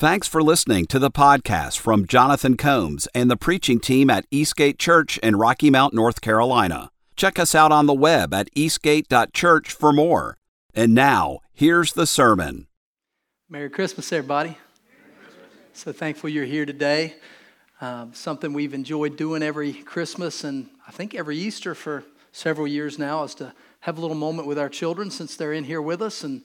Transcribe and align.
Thanks 0.00 0.26
for 0.26 0.42
listening 0.42 0.86
to 0.86 0.98
the 0.98 1.10
podcast 1.10 1.76
from 1.76 2.06
Jonathan 2.06 2.56
Combs 2.56 3.06
and 3.14 3.30
the 3.30 3.36
preaching 3.36 3.78
team 3.78 4.08
at 4.08 4.24
Eastgate 4.30 4.78
Church 4.78 5.18
in 5.18 5.36
Rocky 5.36 5.68
Mount, 5.68 5.92
North 5.92 6.22
Carolina. 6.22 6.90
Check 7.16 7.38
us 7.38 7.54
out 7.54 7.70
on 7.70 7.84
the 7.84 7.92
web 7.92 8.32
at 8.32 8.48
eastgate.church 8.54 9.70
for 9.70 9.92
more. 9.92 10.38
And 10.72 10.94
now, 10.94 11.40
here's 11.52 11.92
the 11.92 12.06
sermon. 12.06 12.66
Merry 13.50 13.68
Christmas, 13.68 14.10
everybody. 14.10 14.56
So 15.74 15.92
thankful 15.92 16.30
you're 16.30 16.46
here 16.46 16.64
today. 16.64 17.16
Um, 17.82 18.14
something 18.14 18.54
we've 18.54 18.72
enjoyed 18.72 19.18
doing 19.18 19.42
every 19.42 19.74
Christmas 19.74 20.44
and 20.44 20.70
I 20.88 20.92
think 20.92 21.14
every 21.14 21.36
Easter 21.36 21.74
for 21.74 22.04
several 22.32 22.66
years 22.66 22.98
now 22.98 23.24
is 23.24 23.34
to 23.34 23.52
have 23.80 23.98
a 23.98 24.00
little 24.00 24.16
moment 24.16 24.48
with 24.48 24.58
our 24.58 24.70
children 24.70 25.10
since 25.10 25.36
they're 25.36 25.52
in 25.52 25.64
here 25.64 25.82
with 25.82 26.00
us 26.00 26.24
and 26.24 26.40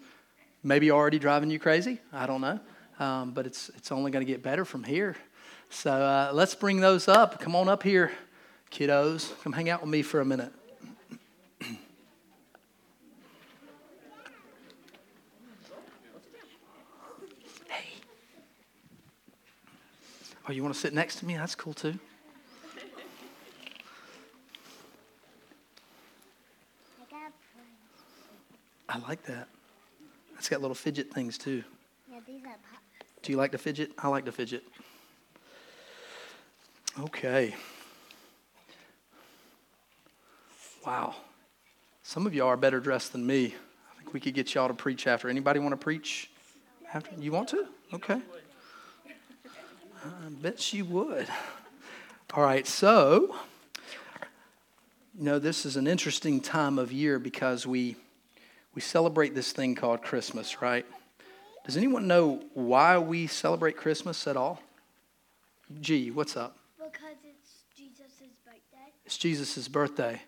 maybe 0.61 0.91
already 0.91 1.19
driving 1.19 1.49
you 1.49 1.57
crazy. 1.57 2.01
I 2.11 2.25
don't 2.25 2.41
know 2.41 2.59
um, 2.99 3.31
but 3.31 3.45
it's, 3.45 3.69
it's 3.77 3.91
only 3.91 4.11
going 4.11 4.25
to 4.25 4.31
get 4.31 4.41
better 4.41 4.65
from 4.65 4.83
here. 4.83 5.15
So 5.69 5.91
uh, 5.91 6.31
let's 6.33 6.55
bring 6.55 6.79
those 6.79 7.07
up. 7.07 7.39
Come 7.39 7.55
on 7.55 7.67
up 7.67 7.83
here, 7.83 8.11
kiddos. 8.71 9.31
Come 9.43 9.53
hang 9.53 9.69
out 9.69 9.81
with 9.81 9.89
me 9.89 10.01
for 10.01 10.21
a 10.21 10.25
minute. 10.25 10.51
hey. 11.59 11.77
Oh, 20.47 20.51
you 20.51 20.63
want 20.63 20.73
to 20.73 20.79
sit 20.79 20.93
next 20.93 21.17
to 21.17 21.25
me? 21.25 21.35
That's 21.35 21.55
cool 21.55 21.73
too. 21.73 21.99
I 28.87 28.99
like 28.99 29.23
that. 29.23 29.49
It's 30.37 30.47
got 30.47 30.61
little 30.61 30.75
fidget 30.75 31.11
things 31.11 31.37
too. 31.37 31.65
Do 32.25 33.31
you 33.31 33.37
like 33.37 33.51
to 33.51 33.57
fidget? 33.57 33.91
I 33.97 34.07
like 34.07 34.25
to 34.25 34.31
fidget. 34.31 34.63
Okay. 36.99 37.53
Wow. 40.85 41.15
Some 42.03 42.27
of 42.27 42.33
y'all 42.33 42.47
are 42.47 42.57
better 42.57 42.79
dressed 42.79 43.11
than 43.11 43.25
me. 43.25 43.47
I 43.47 43.97
think 43.97 44.13
we 44.13 44.19
could 44.19 44.33
get 44.33 44.53
y'all 44.53 44.67
to 44.67 44.73
preach 44.73 45.07
after. 45.07 45.27
Anybody 45.27 45.59
want 45.59 45.73
to 45.73 45.77
preach 45.77 46.29
after? 46.93 47.09
You 47.19 47.31
want 47.31 47.49
to? 47.49 47.65
Okay. 47.93 48.21
I 50.05 50.29
bet 50.29 50.59
she 50.59 50.83
would. 50.83 51.27
All 52.33 52.43
right, 52.43 52.67
so, 52.67 53.35
you 55.17 55.23
know, 55.23 55.39
this 55.39 55.65
is 55.65 55.77
an 55.77 55.87
interesting 55.87 56.41
time 56.41 56.77
of 56.77 56.91
year 56.91 57.17
because 57.17 57.65
we 57.65 57.95
we 58.75 58.81
celebrate 58.81 59.33
this 59.33 59.51
thing 59.53 59.73
called 59.73 60.01
Christmas, 60.01 60.61
right? 60.61 60.85
Does 61.65 61.77
anyone 61.77 62.05
know 62.05 62.43
why 62.53 62.99
we 62.99 63.25
celebrate 63.25 63.75
Christmas 63.75 64.27
at 64.27 64.37
all? 64.37 64.61
Gee, 65.81 66.11
what's 66.11 66.37
up? 66.37 66.57
Because 66.77 67.17
it's 67.23 67.63
Jesus' 67.75 68.37
birthday. 68.45 68.93
It's 69.03 69.17
Jesus' 69.17 69.67
birthday. 69.67 70.21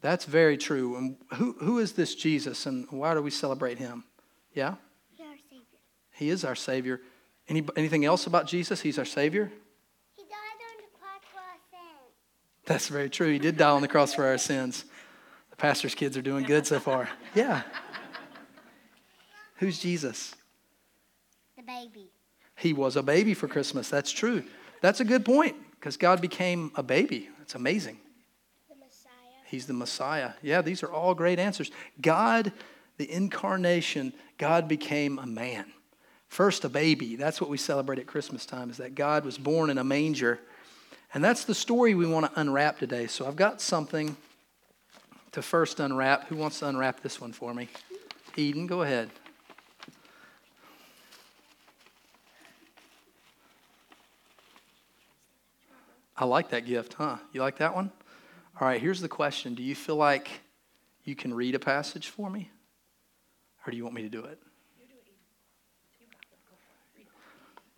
That's 0.00 0.24
very 0.24 0.56
true. 0.56 0.96
And 0.96 1.16
who, 1.34 1.56
who 1.60 1.78
is 1.78 1.92
this 1.92 2.14
Jesus 2.14 2.64
and 2.64 2.86
why 2.90 3.12
do 3.12 3.20
we 3.20 3.30
celebrate 3.30 3.78
him? 3.78 4.04
Yeah? 4.54 4.76
He's 5.10 5.20
our 5.26 5.36
Savior. 5.50 5.78
He 6.14 6.30
is 6.30 6.44
our 6.44 6.54
Savior. 6.54 7.00
Any, 7.48 7.66
anything 7.76 8.06
else 8.06 8.26
about 8.26 8.46
Jesus? 8.46 8.80
He's 8.80 8.98
our 8.98 9.04
Savior? 9.04 9.52
He 10.16 10.22
died 10.22 10.30
on 10.70 10.76
the 10.78 10.98
cross 10.98 11.22
for 11.30 11.38
our 11.38 11.58
sins. 11.70 12.64
That's 12.64 12.88
very 12.88 13.10
true. 13.10 13.30
He 13.30 13.38
did 13.38 13.58
die 13.58 13.70
on 13.70 13.82
the 13.82 13.88
cross 13.88 14.14
for 14.14 14.24
our 14.24 14.38
sins. 14.38 14.86
The 15.50 15.56
pastor's 15.56 15.94
kids 15.94 16.16
are 16.16 16.22
doing 16.22 16.44
good 16.44 16.66
so 16.66 16.80
far. 16.80 17.10
Yeah. 17.34 17.62
Who's 19.56 19.78
Jesus? 19.78 20.34
He 22.58 22.72
was 22.72 22.96
a 22.96 23.02
baby 23.02 23.34
for 23.34 23.46
Christmas. 23.46 23.88
That's 23.88 24.10
true. 24.10 24.42
That's 24.80 25.00
a 25.00 25.04
good 25.04 25.24
point 25.24 25.56
because 25.78 25.96
God 25.96 26.20
became 26.20 26.72
a 26.74 26.82
baby. 26.82 27.28
It's 27.40 27.54
amazing. 27.54 27.98
The 28.68 28.74
He's 29.46 29.66
the 29.66 29.74
Messiah. 29.74 30.32
Yeah, 30.42 30.60
these 30.60 30.82
are 30.82 30.92
all 30.92 31.14
great 31.14 31.38
answers. 31.38 31.70
God, 32.00 32.52
the 32.96 33.10
incarnation, 33.10 34.12
God 34.38 34.66
became 34.66 35.18
a 35.20 35.26
man. 35.26 35.66
First, 36.26 36.64
a 36.64 36.68
baby. 36.68 37.16
That's 37.16 37.40
what 37.40 37.48
we 37.48 37.56
celebrate 37.56 38.00
at 38.00 38.06
Christmas 38.06 38.44
time, 38.44 38.70
is 38.70 38.76
that 38.78 38.94
God 38.94 39.24
was 39.24 39.38
born 39.38 39.70
in 39.70 39.78
a 39.78 39.84
manger. 39.84 40.40
And 41.14 41.22
that's 41.24 41.44
the 41.44 41.54
story 41.54 41.94
we 41.94 42.06
want 42.06 42.26
to 42.26 42.40
unwrap 42.40 42.78
today. 42.78 43.06
So 43.06 43.26
I've 43.26 43.36
got 43.36 43.60
something 43.60 44.16
to 45.30 45.42
first 45.42 45.78
unwrap. 45.78 46.26
Who 46.26 46.36
wants 46.36 46.58
to 46.58 46.66
unwrap 46.66 47.00
this 47.00 47.20
one 47.20 47.32
for 47.32 47.54
me? 47.54 47.68
Eden, 48.36 48.66
go 48.66 48.82
ahead. 48.82 49.10
I 56.18 56.24
like 56.24 56.50
that 56.50 56.66
gift, 56.66 56.94
huh? 56.94 57.18
You 57.32 57.40
like 57.40 57.58
that 57.58 57.74
one? 57.74 57.92
All 58.60 58.66
right, 58.66 58.80
here's 58.80 59.00
the 59.00 59.08
question 59.08 59.54
Do 59.54 59.62
you 59.62 59.74
feel 59.74 59.96
like 59.96 60.28
you 61.04 61.14
can 61.14 61.32
read 61.32 61.54
a 61.54 61.60
passage 61.60 62.08
for 62.08 62.28
me? 62.28 62.50
Or 63.66 63.70
do 63.70 63.76
you 63.76 63.84
want 63.84 63.94
me 63.94 64.02
to 64.02 64.08
do 64.08 64.24
it? 64.24 64.38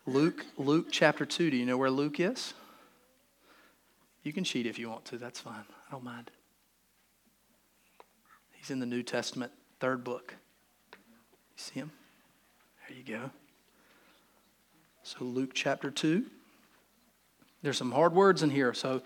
Luke, 0.06 0.47
Luke 0.56 0.87
chapter 0.91 1.27
2. 1.27 1.50
Do 1.50 1.56
you 1.56 1.67
know 1.67 1.77
where 1.77 1.91
Luke 1.91 2.19
is? 2.19 2.55
You 4.23 4.33
can 4.33 4.45
cheat 4.45 4.67
if 4.67 4.79
you 4.79 4.89
want 4.89 5.05
to. 5.06 5.19
That's 5.19 5.41
fine. 5.41 5.65
I 5.89 5.93
don't 5.93 6.05
mind. 6.05 6.31
He's 8.53 8.71
in 8.71 8.81
the 8.81 8.87
New 8.87 9.03
Testament, 9.03 9.53
third 9.79 10.03
book. 10.03 10.34
You 10.93 10.99
see 11.56 11.75
him? 11.75 11.91
There 12.89 12.97
you 12.97 13.05
go. 13.05 13.31
So, 15.03 15.25
Luke 15.25 15.53
chapter 15.55 15.91
2. 15.91 16.25
There's 17.62 17.76
some 17.76 17.93
hard 17.93 18.15
words 18.15 18.43
in 18.43 18.50
here, 18.50 18.72
so 18.72 19.03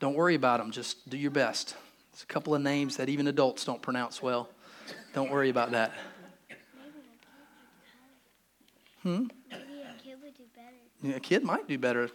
don't 0.00 0.14
worry 0.14 0.34
about 0.34 0.60
them. 0.60 0.70
Just 0.70 1.08
do 1.08 1.16
your 1.16 1.30
best. 1.30 1.74
There's 2.12 2.22
a 2.22 2.26
couple 2.26 2.54
of 2.54 2.62
names 2.62 2.96
that 2.98 3.08
even 3.08 3.26
adults 3.26 3.64
don't 3.64 3.80
pronounce 3.80 4.22
well. 4.22 4.48
Don't 5.14 5.30
worry 5.30 5.48
about 5.48 5.70
that. 5.70 5.92
Hmm? 9.02 9.26
A 11.14 11.20
kid 11.20 11.44
might 11.44 11.68
do 11.68 11.78
better 11.78 12.10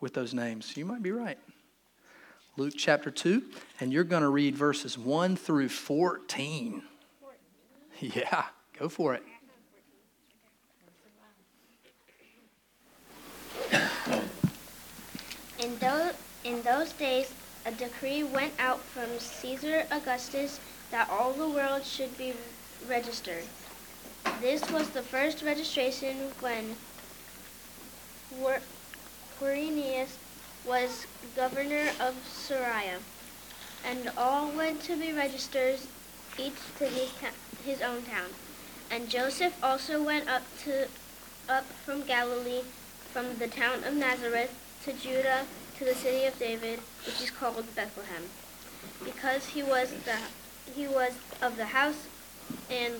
with 0.00 0.14
those 0.14 0.34
names. 0.34 0.76
You 0.76 0.84
might 0.84 1.02
be 1.02 1.10
right. 1.10 1.38
Luke 2.56 2.74
chapter 2.76 3.10
2, 3.10 3.42
and 3.80 3.92
you're 3.92 4.04
going 4.04 4.22
to 4.22 4.28
read 4.28 4.56
verses 4.56 4.98
1 4.98 5.36
through 5.36 5.68
14. 5.68 6.82
Yeah, 8.00 8.44
go 8.78 8.88
for 8.88 9.14
it. 9.14 9.22
In 15.58 15.76
those, 15.78 16.12
in 16.44 16.62
those 16.62 16.92
days, 16.92 17.32
a 17.66 17.72
decree 17.72 18.22
went 18.22 18.52
out 18.60 18.80
from 18.80 19.18
Caesar 19.18 19.86
Augustus 19.90 20.60
that 20.92 21.10
all 21.10 21.32
the 21.32 21.48
world 21.48 21.84
should 21.84 22.16
be 22.16 22.32
registered. 22.88 23.42
This 24.40 24.70
was 24.70 24.90
the 24.90 25.02
first 25.02 25.42
registration 25.42 26.30
when 26.38 26.76
Quirinius 29.40 30.16
was 30.64 31.06
governor 31.34 31.90
of 32.00 32.14
Syria, 32.32 32.98
and 33.84 34.12
all 34.16 34.50
went 34.50 34.80
to 34.82 34.96
be 34.96 35.12
registered, 35.12 35.80
each 36.38 36.54
to 36.78 36.86
his, 36.86 37.10
ta- 37.20 37.34
his 37.64 37.82
own 37.82 38.02
town. 38.02 38.30
And 38.92 39.08
Joseph 39.08 39.54
also 39.60 40.00
went 40.02 40.28
up 40.28 40.42
to 40.64 40.86
up 41.48 41.64
from 41.84 42.02
Galilee, 42.02 42.62
from 43.12 43.38
the 43.38 43.48
town 43.48 43.82
of 43.82 43.94
Nazareth 43.94 44.54
to 44.88 44.94
Judah, 44.94 45.44
to 45.76 45.84
the 45.84 45.94
city 45.94 46.24
of 46.24 46.38
David, 46.38 46.80
which 47.04 47.20
is 47.20 47.30
called 47.30 47.74
Bethlehem, 47.76 48.24
because 49.04 49.48
he 49.48 49.62
was 49.62 49.90
the 49.90 50.16
he 50.74 50.88
was 50.88 51.12
of 51.42 51.58
the 51.58 51.66
house 51.66 52.06
and 52.70 52.94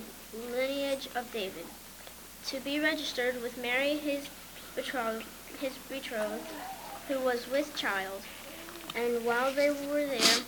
lineage 0.53 1.09
of 1.15 1.33
David, 1.33 1.65
to 2.47 2.61
be 2.61 2.79
registered 2.79 3.41
with 3.41 3.57
Mary 3.57 3.97
his 3.97 4.29
betrothed, 4.77 5.25
his 5.61 5.73
betrothed, 5.89 6.45
who 7.09 7.21
was 7.21 7.49
with 7.51 7.75
child. 7.75 8.21
And 8.95 9.25
while 9.25 9.51
they 9.51 9.71
were 9.71 10.05
there, 10.05 10.43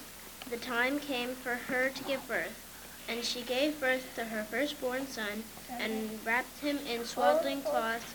the 0.51 0.59
time 0.59 1.01
came 1.01 1.31
for 1.31 1.55
her 1.55 1.89
to 1.89 2.05
give 2.05 2.27
birth. 2.29 2.67
And 3.09 3.25
she 3.25 3.41
gave 3.41 3.81
birth 3.81 4.15
to 4.17 4.25
her 4.25 4.45
firstborn 4.45 5.07
son, 5.07 5.45
and 5.79 6.21
wrapped 6.25 6.61
him 6.61 6.79
in 6.87 7.07
swaddling 7.07 7.63
cloths, 7.63 8.15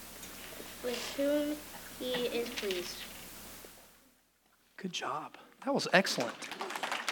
with 0.83 1.13
whom 1.15 1.55
he 1.99 2.25
is 2.27 2.49
pleased. 2.49 2.97
Good 4.77 4.93
job. 4.93 5.37
That 5.65 5.73
was 5.73 5.87
excellent. 5.93 6.33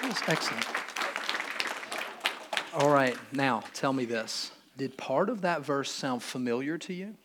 That 0.02 0.08
was 0.08 0.22
excellent. 0.28 0.66
All 2.74 2.90
right, 2.90 3.18
now 3.32 3.64
tell 3.74 3.94
me 3.94 4.06
this. 4.06 4.52
Did 4.78 4.98
part 4.98 5.30
of 5.30 5.42
that 5.42 5.66
verse 5.66 5.92
sound 5.92 6.24
familiar 6.24 6.78
to 6.80 6.94
you? 6.94 7.16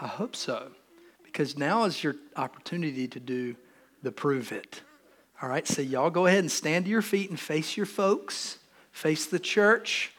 I 0.00 0.06
hope 0.06 0.36
so, 0.36 0.70
because 1.22 1.56
now 1.58 1.84
is 1.84 2.02
your 2.02 2.16
opportunity 2.36 3.08
to 3.08 3.20
do 3.20 3.56
the 4.02 4.12
prove 4.12 4.52
it. 4.52 4.82
All 5.42 5.48
right, 5.48 5.66
so 5.66 5.82
y'all 5.82 6.10
go 6.10 6.26
ahead 6.26 6.40
and 6.40 6.50
stand 6.50 6.84
to 6.84 6.90
your 6.90 7.02
feet 7.02 7.30
and 7.30 7.38
face 7.38 7.76
your 7.76 7.86
folks, 7.86 8.58
face 8.90 9.26
the 9.26 9.38
church, 9.38 10.12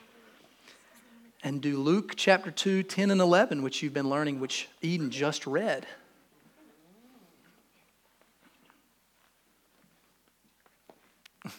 and 1.44 1.62
do 1.62 1.78
Luke 1.78 2.14
chapter 2.16 2.50
2, 2.50 2.84
10 2.84 3.12
and 3.12 3.20
11, 3.20 3.62
which 3.64 3.84
you've 3.84 3.94
been 3.94 4.10
learning, 4.10 4.40
which 4.40 4.70
Eden 4.82 5.12
just 5.12 5.46
read. 5.46 5.86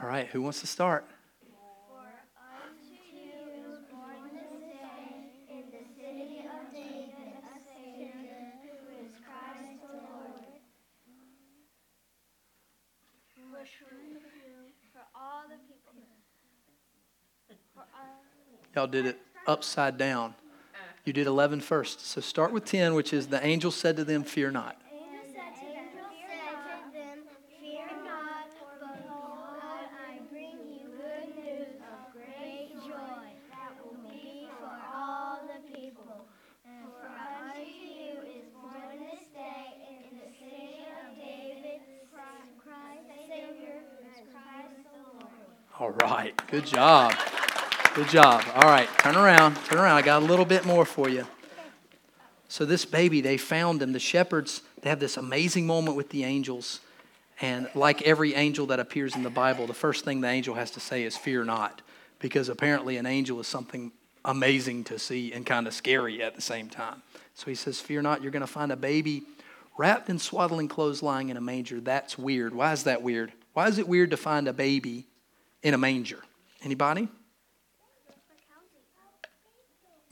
All 0.00 0.06
right, 0.06 0.26
who 0.26 0.42
wants 0.42 0.60
to 0.60 0.66
start? 0.66 1.06
Y'all 18.74 18.86
did 18.86 19.06
it 19.06 19.20
upside 19.46 19.98
down. 19.98 20.34
You 21.04 21.12
did 21.12 21.26
11 21.26 21.60
first. 21.60 22.06
So 22.06 22.20
start 22.20 22.52
with 22.52 22.64
10, 22.64 22.94
which 22.94 23.12
is 23.12 23.26
the 23.28 23.44
angel 23.44 23.70
said 23.70 23.96
to 23.96 24.04
them, 24.04 24.22
Fear 24.22 24.52
not. 24.52 24.80
All 45.78 45.92
right. 45.92 46.34
Good 46.48 46.66
job. 46.66 47.14
Good 48.00 48.08
job. 48.08 48.42
All 48.54 48.62
right. 48.62 48.88
Turn 49.00 49.14
around. 49.14 49.56
Turn 49.66 49.76
around. 49.76 49.98
I 49.98 50.00
got 50.00 50.22
a 50.22 50.24
little 50.24 50.46
bit 50.46 50.64
more 50.64 50.86
for 50.86 51.10
you. 51.10 51.26
So, 52.48 52.64
this 52.64 52.86
baby, 52.86 53.20
they 53.20 53.36
found 53.36 53.82
him. 53.82 53.92
The 53.92 53.98
shepherds, 53.98 54.62
they 54.80 54.88
have 54.88 55.00
this 55.00 55.18
amazing 55.18 55.66
moment 55.66 55.98
with 55.98 56.08
the 56.08 56.24
angels. 56.24 56.80
And 57.42 57.68
like 57.74 58.00
every 58.00 58.32
angel 58.32 58.64
that 58.68 58.80
appears 58.80 59.16
in 59.16 59.22
the 59.22 59.28
Bible, 59.28 59.66
the 59.66 59.74
first 59.74 60.06
thing 60.06 60.22
the 60.22 60.28
angel 60.28 60.54
has 60.54 60.70
to 60.70 60.80
say 60.80 61.04
is, 61.04 61.14
Fear 61.14 61.44
not. 61.44 61.82
Because 62.20 62.48
apparently, 62.48 62.96
an 62.96 63.04
angel 63.04 63.38
is 63.38 63.46
something 63.46 63.92
amazing 64.24 64.84
to 64.84 64.98
see 64.98 65.34
and 65.34 65.44
kind 65.44 65.66
of 65.66 65.74
scary 65.74 66.22
at 66.22 66.34
the 66.34 66.40
same 66.40 66.70
time. 66.70 67.02
So, 67.34 67.50
he 67.50 67.54
says, 67.54 67.80
Fear 67.80 68.00
not. 68.00 68.22
You're 68.22 68.32
going 68.32 68.40
to 68.40 68.46
find 68.46 68.72
a 68.72 68.76
baby 68.76 69.24
wrapped 69.76 70.08
in 70.08 70.18
swaddling 70.18 70.68
clothes 70.68 71.02
lying 71.02 71.28
in 71.28 71.36
a 71.36 71.42
manger. 71.42 71.82
That's 71.82 72.16
weird. 72.16 72.54
Why 72.54 72.72
is 72.72 72.84
that 72.84 73.02
weird? 73.02 73.30
Why 73.52 73.68
is 73.68 73.76
it 73.76 73.86
weird 73.86 74.12
to 74.12 74.16
find 74.16 74.48
a 74.48 74.54
baby 74.54 75.06
in 75.62 75.74
a 75.74 75.78
manger? 75.78 76.20
Anybody? 76.64 77.06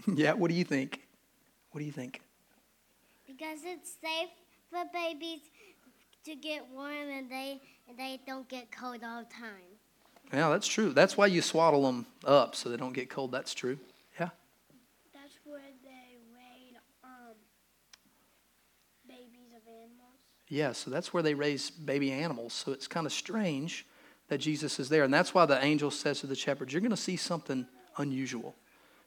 yeah, 0.14 0.32
what 0.32 0.50
do 0.50 0.56
you 0.56 0.64
think? 0.64 1.00
What 1.70 1.80
do 1.80 1.84
you 1.84 1.92
think? 1.92 2.20
Because 3.26 3.58
it's 3.64 3.92
safe 4.00 4.30
for 4.70 4.84
babies 4.92 5.40
to 6.24 6.34
get 6.34 6.66
warm 6.74 7.08
and 7.10 7.30
they 7.30 7.60
and 7.88 7.98
they 7.98 8.20
don't 8.26 8.48
get 8.48 8.70
cold 8.70 9.00
all 9.04 9.22
the 9.22 9.32
time. 9.32 9.78
Yeah, 10.32 10.50
that's 10.50 10.66
true. 10.66 10.92
That's 10.92 11.16
why 11.16 11.26
you 11.26 11.40
swaddle 11.40 11.82
them 11.84 12.06
up 12.26 12.54
so 12.54 12.68
they 12.68 12.76
don't 12.76 12.92
get 12.92 13.08
cold. 13.08 13.32
That's 13.32 13.54
true. 13.54 13.78
Yeah. 14.20 14.28
That's 15.14 15.38
where 15.44 15.60
they 15.82 16.18
raise 16.36 16.76
um, 17.02 17.34
babies 19.08 19.54
of 19.56 19.62
animals. 19.66 20.20
Yeah, 20.48 20.72
so 20.72 20.90
that's 20.90 21.14
where 21.14 21.22
they 21.22 21.32
raise 21.32 21.70
baby 21.70 22.12
animals. 22.12 22.52
So 22.52 22.72
it's 22.72 22.86
kind 22.86 23.06
of 23.06 23.12
strange 23.12 23.86
that 24.28 24.38
Jesus 24.38 24.78
is 24.78 24.90
there. 24.90 25.04
And 25.04 25.12
that's 25.12 25.32
why 25.32 25.46
the 25.46 25.62
angel 25.64 25.90
says 25.90 26.20
to 26.20 26.26
the 26.26 26.34
shepherds, 26.34 26.74
You're 26.74 26.82
going 26.82 26.90
to 26.90 26.96
see 26.96 27.16
something 27.16 27.66
unusual. 27.96 28.54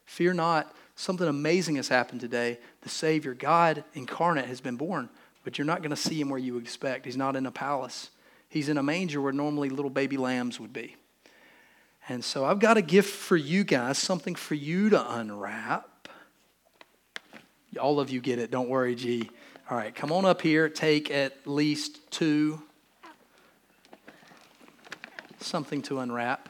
Fear 0.06 0.34
not, 0.34 0.76
something 1.02 1.28
amazing 1.28 1.76
has 1.76 1.88
happened 1.88 2.22
today. 2.22 2.60
The 2.82 2.90
Savior, 2.90 3.34
God 3.34 3.84
incarnate, 3.94 4.46
has 4.46 4.62
been 4.62 4.76
born, 4.78 5.10
but 5.44 5.58
you're 5.58 5.66
not 5.66 5.82
going 5.82 5.90
to 5.90 5.96
see 5.96 6.20
him 6.22 6.30
where 6.30 6.40
you 6.40 6.58
expect. 6.58 7.06
He's 7.06 7.18
not 7.18 7.36
in 7.36 7.46
a 7.46 7.52
palace, 7.52 8.12
he's 8.48 8.70
in 8.70 8.78
a 8.78 8.84
manger 8.84 9.20
where 9.20 9.34
normally 9.34 9.70
little 9.70 9.90
baby 9.90 10.18
lambs 10.18 10.60
would 10.60 10.72
be. 10.72 10.96
And 12.08 12.24
so 12.24 12.46
I've 12.46 12.60
got 12.60 12.78
a 12.78 12.82
gift 12.82 13.10
for 13.10 13.38
you 13.38 13.64
guys, 13.64 13.98
something 13.98 14.36
for 14.36 14.56
you 14.56 14.90
to 14.90 15.14
unwrap. 15.18 15.88
All 17.80 18.00
of 18.00 18.10
you 18.10 18.20
get 18.22 18.38
it, 18.38 18.52
don't 18.52 18.70
worry, 18.70 18.96
G. 18.96 19.30
All 19.70 19.78
right, 19.78 19.94
come 19.94 20.12
on 20.12 20.26
up 20.26 20.42
here. 20.42 20.68
Take 20.68 21.10
at 21.10 21.48
least 21.48 22.12
two. 22.12 22.62
Something 25.40 25.82
to 25.84 26.00
unwrap. 26.00 26.50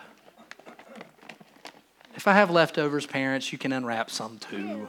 If 2.21 2.27
I 2.27 2.33
have 2.33 2.51
leftovers, 2.51 3.07
parents, 3.07 3.51
you 3.51 3.57
can 3.57 3.73
unwrap 3.73 4.11
some 4.11 4.37
too. 4.37 4.87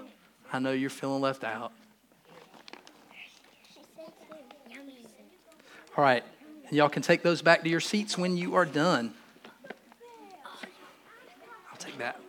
I 0.52 0.58
know 0.58 0.72
you're 0.72 0.90
feeling 0.90 1.22
left 1.22 1.44
out. 1.44 1.72
All 5.96 6.04
right, 6.04 6.22
y'all 6.70 6.90
can 6.90 7.00
take 7.00 7.22
those 7.22 7.40
back 7.40 7.62
to 7.62 7.70
your 7.70 7.80
seats 7.80 8.18
when 8.18 8.36
you 8.36 8.54
are 8.54 8.66
done. 8.66 9.14
I'll 11.70 11.78
take 11.78 11.96
that. 11.96 12.20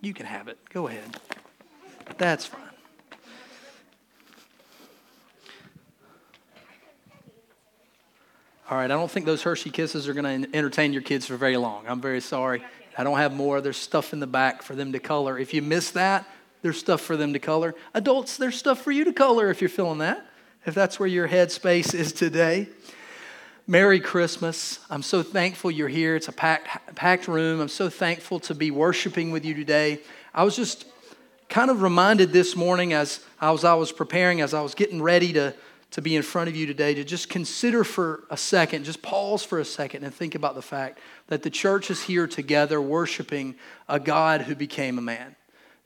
You 0.00 0.14
can 0.14 0.26
have 0.26 0.46
it. 0.46 0.56
Go 0.72 0.86
ahead. 0.86 1.16
That's 2.16 2.46
fine. 2.46 2.69
All 8.70 8.76
right, 8.76 8.84
I 8.84 8.94
don't 8.94 9.10
think 9.10 9.26
those 9.26 9.42
Hershey 9.42 9.70
Kisses 9.70 10.06
are 10.06 10.14
going 10.14 10.44
to 10.44 10.56
entertain 10.56 10.92
your 10.92 11.02
kids 11.02 11.26
for 11.26 11.36
very 11.36 11.56
long. 11.56 11.88
I'm 11.88 12.00
very 12.00 12.20
sorry. 12.20 12.62
I 12.96 13.02
don't 13.02 13.16
have 13.16 13.32
more. 13.32 13.60
There's 13.60 13.76
stuff 13.76 14.12
in 14.12 14.20
the 14.20 14.28
back 14.28 14.62
for 14.62 14.76
them 14.76 14.92
to 14.92 15.00
color. 15.00 15.36
If 15.36 15.52
you 15.52 15.60
miss 15.60 15.90
that, 15.90 16.24
there's 16.62 16.78
stuff 16.78 17.00
for 17.00 17.16
them 17.16 17.32
to 17.32 17.40
color. 17.40 17.74
Adults, 17.94 18.36
there's 18.36 18.54
stuff 18.54 18.80
for 18.80 18.92
you 18.92 19.02
to 19.06 19.12
color 19.12 19.50
if 19.50 19.60
you're 19.60 19.68
feeling 19.68 19.98
that, 19.98 20.24
if 20.66 20.74
that's 20.74 21.00
where 21.00 21.08
your 21.08 21.26
headspace 21.26 21.94
is 21.94 22.12
today. 22.12 22.68
Merry 23.66 23.98
Christmas. 23.98 24.78
I'm 24.88 25.02
so 25.02 25.24
thankful 25.24 25.72
you're 25.72 25.88
here. 25.88 26.14
It's 26.14 26.28
a 26.28 26.32
packed, 26.32 26.94
packed 26.94 27.26
room. 27.26 27.58
I'm 27.58 27.68
so 27.68 27.88
thankful 27.88 28.38
to 28.40 28.54
be 28.54 28.70
worshiping 28.70 29.32
with 29.32 29.44
you 29.44 29.54
today. 29.54 29.98
I 30.32 30.44
was 30.44 30.54
just 30.54 30.84
kind 31.48 31.72
of 31.72 31.82
reminded 31.82 32.32
this 32.32 32.54
morning 32.54 32.92
as 32.92 33.18
I 33.40 33.50
was, 33.50 33.64
I 33.64 33.74
was 33.74 33.90
preparing, 33.90 34.40
as 34.40 34.54
I 34.54 34.62
was 34.62 34.76
getting 34.76 35.02
ready 35.02 35.32
to 35.32 35.54
to 35.92 36.00
be 36.00 36.14
in 36.14 36.22
front 36.22 36.48
of 36.48 36.56
you 36.56 36.66
today 36.66 36.94
to 36.94 37.04
just 37.04 37.28
consider 37.28 37.82
for 37.82 38.24
a 38.30 38.36
second, 38.36 38.84
just 38.84 39.02
pause 39.02 39.42
for 39.42 39.58
a 39.58 39.64
second 39.64 40.04
and 40.04 40.14
think 40.14 40.34
about 40.34 40.54
the 40.54 40.62
fact 40.62 41.00
that 41.26 41.42
the 41.42 41.50
church 41.50 41.90
is 41.90 42.02
here 42.02 42.26
together 42.26 42.80
worshiping 42.80 43.56
a 43.88 43.98
God 43.98 44.42
who 44.42 44.54
became 44.54 44.98
a 44.98 45.02
man, 45.02 45.34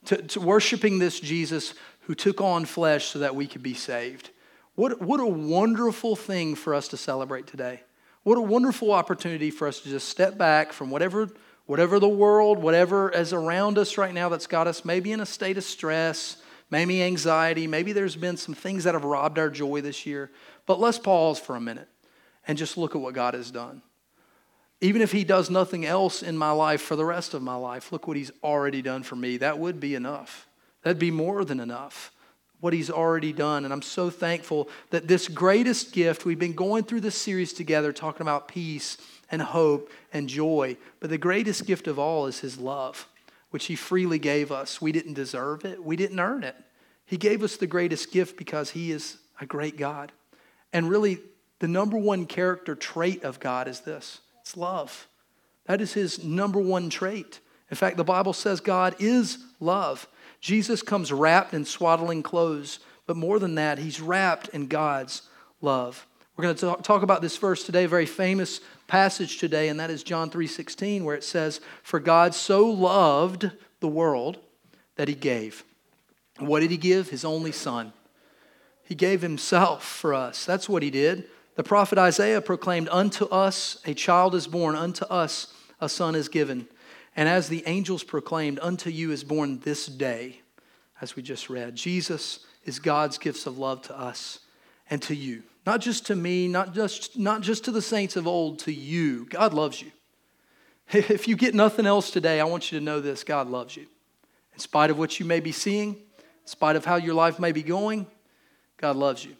to, 0.05 0.21
to 0.21 0.39
worshiping 0.39 0.99
this 0.99 1.19
Jesus 1.19 1.73
who 2.01 2.13
took 2.13 2.39
on 2.39 2.65
flesh 2.65 3.05
so 3.05 3.19
that 3.19 3.35
we 3.35 3.47
could 3.47 3.63
be 3.63 3.73
saved. 3.73 4.29
What, 4.75 5.01
what 5.01 5.19
a 5.19 5.25
wonderful 5.25 6.15
thing 6.15 6.55
for 6.55 6.75
us 6.75 6.87
to 6.89 6.97
celebrate 6.97 7.47
today. 7.47 7.81
What 8.23 8.37
a 8.37 8.41
wonderful 8.41 8.91
opportunity 8.91 9.49
for 9.49 9.67
us 9.67 9.79
to 9.81 9.89
just 9.89 10.09
step 10.09 10.37
back 10.37 10.73
from 10.73 10.91
whatever, 10.91 11.29
whatever 11.65 11.99
the 11.99 12.09
world, 12.09 12.59
whatever 12.59 13.09
is 13.09 13.33
around 13.33 13.77
us 13.77 13.97
right 13.97 14.13
now 14.13 14.29
that's 14.29 14.47
got 14.47 14.67
us 14.67 14.85
maybe 14.85 15.11
in 15.11 15.19
a 15.19 15.25
state 15.25 15.57
of 15.57 15.63
stress 15.63 16.37
maybe 16.69 17.03
anxiety, 17.03 17.67
maybe 17.67 17.93
there's 17.93 18.15
been 18.15 18.37
some 18.37 18.55
things 18.55 18.83
that 18.83 18.93
have 18.93 19.03
robbed 19.03 19.39
our 19.39 19.49
joy 19.49 19.81
this 19.81 20.05
year. 20.05 20.31
But 20.65 20.79
let's 20.79 20.99
pause 20.99 21.39
for 21.39 21.55
a 21.55 21.61
minute 21.61 21.87
and 22.47 22.57
just 22.57 22.77
look 22.77 22.95
at 22.95 23.01
what 23.01 23.13
God 23.13 23.33
has 23.33 23.51
done. 23.51 23.81
even 24.81 25.01
if 25.01 25.11
he 25.11 25.23
does 25.23 25.49
nothing 25.49 25.85
else 25.85 26.21
in 26.21 26.37
my 26.37 26.51
life 26.51 26.81
for 26.81 26.95
the 26.95 27.05
rest 27.05 27.33
of 27.33 27.41
my 27.41 27.55
life, 27.55 27.91
look 27.91 28.07
what 28.07 28.17
he's 28.17 28.31
already 28.43 28.81
done 28.81 29.03
for 29.03 29.15
me. 29.15 29.37
That 29.37 29.57
would 29.57 29.79
be 29.79 29.95
enough. 29.95 30.47
That'd 30.83 30.99
be 30.99 31.11
more 31.11 31.45
than 31.45 31.59
enough. 31.59 32.11
What 32.59 32.73
he's 32.73 32.89
already 32.89 33.33
done. 33.33 33.63
And 33.63 33.73
I'm 33.73 33.81
so 33.81 34.09
thankful 34.09 34.69
that 34.89 35.07
this 35.07 35.27
greatest 35.27 35.93
gift, 35.93 36.25
we've 36.25 36.39
been 36.39 36.53
going 36.53 36.83
through 36.83 37.01
this 37.01 37.15
series 37.15 37.53
together 37.53 37.91
talking 37.91 38.21
about 38.21 38.47
peace 38.47 38.97
and 39.31 39.41
hope 39.41 39.89
and 40.13 40.27
joy. 40.27 40.77
But 40.99 41.09
the 41.09 41.17
greatest 41.17 41.65
gift 41.65 41.87
of 41.87 41.97
all 41.97 42.27
is 42.27 42.39
his 42.39 42.57
love, 42.57 43.07
which 43.49 43.65
he 43.65 43.75
freely 43.75 44.19
gave 44.19 44.51
us. 44.51 44.81
We 44.81 44.91
didn't 44.91 45.13
deserve 45.13 45.65
it, 45.65 45.83
we 45.83 45.95
didn't 45.95 46.19
earn 46.19 46.43
it. 46.43 46.55
He 47.05 47.17
gave 47.17 47.43
us 47.43 47.57
the 47.57 47.67
greatest 47.67 48.11
gift 48.11 48.37
because 48.37 48.71
he 48.71 48.91
is 48.91 49.17
a 49.39 49.45
great 49.45 49.77
God. 49.77 50.11
And 50.73 50.89
really, 50.89 51.19
the 51.59 51.67
number 51.67 51.97
one 51.97 52.25
character 52.25 52.75
trait 52.75 53.23
of 53.23 53.39
God 53.39 53.67
is 53.67 53.81
this 53.81 54.19
it's 54.41 54.57
love. 54.57 55.07
That 55.65 55.81
is 55.81 55.93
his 55.93 56.23
number 56.23 56.59
one 56.59 56.89
trait. 56.89 57.39
In 57.71 57.77
fact, 57.77 57.97
the 57.97 58.03
Bible 58.03 58.33
says 58.33 58.59
God 58.59 58.95
is 58.99 59.39
love. 59.59 60.07
Jesus 60.39 60.81
comes 60.81 61.11
wrapped 61.11 61.53
in 61.53 61.65
swaddling 61.65 62.21
clothes, 62.21 62.79
but 63.07 63.17
more 63.17 63.39
than 63.39 63.55
that, 63.55 63.79
he's 63.79 63.99
wrapped 63.99 64.49
in 64.49 64.67
God's 64.67 65.23
love. 65.61 66.05
We're 66.37 66.43
going 66.43 66.55
to 66.57 66.83
talk 66.83 67.01
about 67.01 67.21
this 67.21 67.37
verse 67.37 67.63
today, 67.63 67.85
a 67.85 67.87
very 67.87 68.05
famous 68.05 68.59
passage 68.87 69.37
today, 69.37 69.69
and 69.69 69.79
that 69.79 69.89
is 69.89 70.03
John 70.03 70.29
3:16, 70.29 71.03
where 71.03 71.15
it 71.15 71.23
says, 71.23 71.59
For 71.83 71.99
God 71.99 72.35
so 72.35 72.67
loved 72.67 73.51
the 73.79 73.87
world 73.87 74.37
that 74.95 75.07
he 75.07 75.15
gave. 75.15 75.63
what 76.39 76.59
did 76.59 76.71
he 76.71 76.77
give? 76.77 77.09
His 77.09 77.23
only 77.23 77.53
son. 77.53 77.93
He 78.83 78.93
gave 78.93 79.21
himself 79.21 79.85
for 79.85 80.13
us. 80.13 80.45
That's 80.45 80.67
what 80.67 80.83
he 80.83 80.89
did. 80.89 81.29
The 81.55 81.63
prophet 81.63 81.97
Isaiah 81.97 82.41
proclaimed, 82.41 82.89
Unto 82.91 83.25
us 83.25 83.81
a 83.85 83.93
child 83.93 84.35
is 84.35 84.45
born, 84.45 84.75
unto 84.75 85.05
us 85.05 85.53
a 85.79 85.87
son 85.89 86.13
is 86.13 86.27
given. 86.27 86.67
And 87.15 87.29
as 87.29 87.47
the 87.47 87.63
angels 87.65 88.03
proclaimed, 88.03 88.59
Unto 88.61 88.89
you 88.89 89.11
is 89.11 89.23
born 89.23 89.59
this 89.59 89.85
day, 89.85 90.41
as 91.01 91.15
we 91.15 91.23
just 91.23 91.49
read. 91.49 91.75
Jesus 91.75 92.45
is 92.65 92.79
God's 92.79 93.17
gifts 93.17 93.45
of 93.45 93.57
love 93.57 93.81
to 93.83 93.97
us 93.97 94.39
and 94.89 95.01
to 95.03 95.15
you. 95.15 95.43
Not 95.65 95.81
just 95.81 96.05
to 96.07 96.15
me, 96.15 96.47
not 96.47 96.73
just, 96.73 97.17
not 97.17 97.41
just 97.41 97.65
to 97.65 97.71
the 97.71 97.81
saints 97.81 98.15
of 98.15 98.27
old, 98.27 98.59
to 98.59 98.71
you. 98.71 99.25
God 99.25 99.53
loves 99.53 99.81
you. 99.81 99.91
If 100.93 101.27
you 101.27 101.35
get 101.35 101.55
nothing 101.55 101.87
else 101.87 102.11
today, 102.11 102.39
I 102.39 102.43
want 102.43 102.71
you 102.71 102.77
to 102.79 102.85
know 102.85 102.99
this 102.99 103.23
God 103.23 103.49
loves 103.49 103.75
you. 103.75 103.87
In 104.53 104.59
spite 104.59 104.91
of 104.91 104.99
what 104.99 105.19
you 105.19 105.25
may 105.25 105.39
be 105.39 105.51
seeing, 105.51 105.95
in 105.95 106.47
spite 106.47 106.75
of 106.75 106.85
how 106.85 106.97
your 106.97 107.15
life 107.15 107.39
may 107.39 107.51
be 107.51 107.63
going, 107.63 108.05
God 108.77 108.95
loves 108.95 109.25
you. 109.25 109.35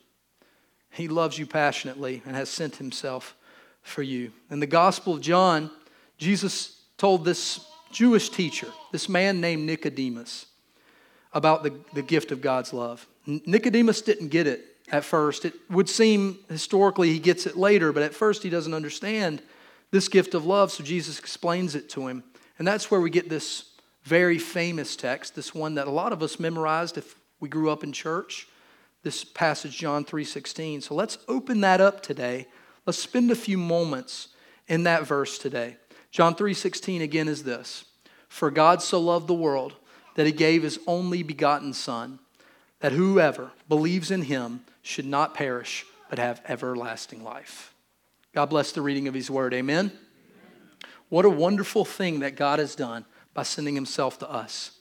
He 0.89 1.07
loves 1.07 1.37
you 1.37 1.45
passionately 1.45 2.23
and 2.25 2.35
has 2.35 2.49
sent 2.49 2.77
himself 2.77 3.35
for 3.83 4.01
you. 4.01 4.31
In 4.49 4.59
the 4.59 4.67
Gospel 4.67 5.13
of 5.13 5.21
John, 5.21 5.69
Jesus 6.17 6.81
told 6.97 7.25
this 7.25 7.59
Jewish 7.91 8.29
teacher, 8.29 8.67
this 8.91 9.07
man 9.07 9.39
named 9.39 9.63
Nicodemus, 9.63 10.47
about 11.33 11.63
the, 11.63 11.73
the 11.93 12.01
gift 12.01 12.31
of 12.31 12.41
God's 12.41 12.73
love. 12.73 13.05
Nicodemus 13.27 14.01
didn't 14.01 14.29
get 14.29 14.47
it 14.47 14.74
at 14.91 15.03
first. 15.03 15.45
It 15.45 15.53
would 15.69 15.89
seem 15.89 16.39
historically 16.49 17.11
he 17.11 17.19
gets 17.19 17.45
it 17.45 17.57
later, 17.57 17.91
but 17.91 18.03
at 18.03 18.13
first 18.13 18.43
he 18.43 18.49
doesn't 18.49 18.73
understand 18.73 19.41
this 19.91 20.07
gift 20.07 20.33
of 20.33 20.45
love, 20.45 20.71
so 20.71 20.83
Jesus 20.83 21.19
explains 21.19 21.75
it 21.75 21.89
to 21.89 22.07
him. 22.07 22.23
And 22.57 22.67
that's 22.67 22.89
where 22.89 23.01
we 23.01 23.09
get 23.09 23.29
this 23.29 23.71
very 24.03 24.37
famous 24.37 24.95
text, 24.95 25.35
this 25.35 25.53
one 25.53 25.75
that 25.75 25.87
a 25.87 25.91
lot 25.91 26.13
of 26.13 26.21
us 26.21 26.39
memorized 26.39 26.97
if 26.97 27.15
we 27.39 27.49
grew 27.49 27.69
up 27.69 27.83
in 27.83 27.91
church 27.91 28.47
this 29.05 29.23
passage 29.23 29.77
John 29.77 30.03
3:16. 30.03 30.81
So 30.81 30.95
let's 30.95 31.19
open 31.27 31.61
that 31.61 31.79
up 31.79 32.01
today. 32.01 32.47
Let's 32.87 32.97
spend 32.97 33.29
a 33.31 33.35
few 33.35 33.57
moments 33.57 34.29
in 34.67 34.83
that 34.83 35.05
verse 35.05 35.37
today. 35.37 35.77
John 36.11 36.35
3:16 36.35 37.01
again 37.01 37.27
is 37.27 37.43
this. 37.43 37.85
For 38.27 38.49
God 38.49 38.81
so 38.81 38.99
loved 38.99 39.27
the 39.27 39.33
world 39.33 39.75
that 40.15 40.25
he 40.25 40.31
gave 40.31 40.63
his 40.63 40.79
only 40.87 41.21
begotten 41.21 41.71
son 41.71 42.19
that 42.85 42.91
whoever 42.91 43.49
believes 43.67 44.11
in 44.11 44.21
him 44.21 44.63
should 44.83 45.07
not 45.07 45.33
perish 45.33 45.87
but 46.07 46.19
have 46.19 46.39
everlasting 46.47 47.23
life. 47.23 47.73
God 48.31 48.45
bless 48.45 48.73
the 48.73 48.81
reading 48.83 49.07
of 49.07 49.15
his 49.15 49.27
word. 49.27 49.55
Amen. 49.55 49.87
Amen. 49.87 49.97
What 51.09 51.25
a 51.25 51.29
wonderful 51.31 51.83
thing 51.83 52.19
that 52.19 52.35
God 52.35 52.59
has 52.59 52.75
done 52.75 53.05
by 53.33 53.41
sending 53.41 53.73
himself 53.73 54.19
to 54.19 54.29
us. 54.29 54.77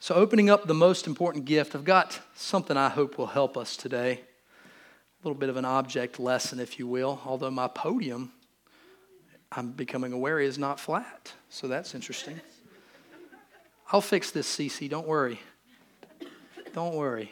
So, 0.00 0.16
opening 0.16 0.50
up 0.50 0.66
the 0.66 0.74
most 0.74 1.06
important 1.06 1.44
gift, 1.44 1.76
I've 1.76 1.84
got 1.84 2.18
something 2.34 2.76
I 2.76 2.88
hope 2.88 3.16
will 3.16 3.28
help 3.28 3.56
us 3.56 3.76
today. 3.76 4.14
A 4.14 5.22
little 5.22 5.38
bit 5.38 5.50
of 5.50 5.56
an 5.56 5.64
object 5.64 6.18
lesson, 6.18 6.58
if 6.58 6.80
you 6.80 6.88
will, 6.88 7.20
although 7.24 7.52
my 7.52 7.68
podium, 7.68 8.32
I'm 9.52 9.70
becoming 9.70 10.12
aware, 10.12 10.40
is 10.40 10.58
not 10.58 10.80
flat. 10.80 11.32
So, 11.48 11.68
that's 11.68 11.94
interesting. 11.94 12.40
I'll 13.92 14.00
fix 14.00 14.32
this, 14.32 14.52
Cece. 14.52 14.90
Don't 14.90 15.06
worry. 15.06 15.38
Don't 16.74 16.96
worry. 16.96 17.30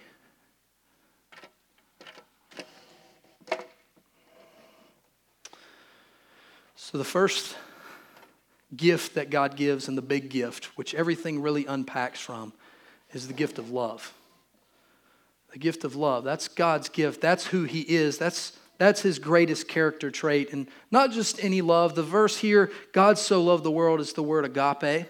So, 6.77 6.97
the 6.97 7.03
first 7.03 7.57
gift 8.77 9.17
that 9.17 9.31
God 9.31 9.57
gives 9.57 9.89
and 9.89 9.99
the 9.99 10.03
big 10.03 10.31
gift, 10.31 10.67
which 10.77 10.95
everything 10.95 11.43
really 11.43 11.67
unpacks 11.67 12.21
from, 12.21 12.53
is 13.13 13.27
the 13.27 13.35
gift 13.35 13.59
of 13.59 13.73
love. 13.73 14.15
The 15.51 15.59
gift 15.59 15.83
of 15.83 15.97
love. 15.97 16.23
That's 16.23 16.47
God's 16.47 16.89
gift. 16.89 17.21
That's 17.21 17.47
who 17.49 17.65
He 17.65 17.81
is. 17.81 18.19
That's, 18.19 18.57
that's 18.79 19.01
His 19.01 19.19
greatest 19.19 19.67
character 19.67 20.13
trait. 20.13 20.53
And 20.53 20.69
not 20.93 21.11
just 21.11 21.43
any 21.43 21.63
love. 21.63 21.97
The 21.97 22.05
verse 22.05 22.39
here, 22.39 22.71
God 22.93 23.19
so 23.19 23.43
loved 23.43 23.65
the 23.65 23.73
world, 23.73 23.99
is 23.99 24.13
the 24.13 24.23
word 24.23 24.45
agape. 24.45 25.09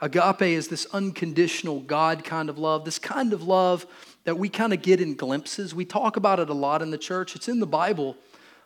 Agape 0.00 0.42
is 0.42 0.68
this 0.68 0.86
unconditional 0.92 1.80
God 1.80 2.24
kind 2.24 2.50
of 2.50 2.58
love, 2.58 2.84
this 2.84 2.98
kind 2.98 3.32
of 3.32 3.42
love 3.42 3.86
that 4.24 4.38
we 4.38 4.48
kind 4.48 4.72
of 4.72 4.82
get 4.82 5.00
in 5.00 5.14
glimpses. 5.14 5.74
We 5.74 5.84
talk 5.84 6.16
about 6.16 6.38
it 6.38 6.50
a 6.50 6.54
lot 6.54 6.82
in 6.82 6.90
the 6.90 6.98
church. 6.98 7.34
It's 7.34 7.48
in 7.48 7.60
the 7.60 7.66
Bible 7.66 8.16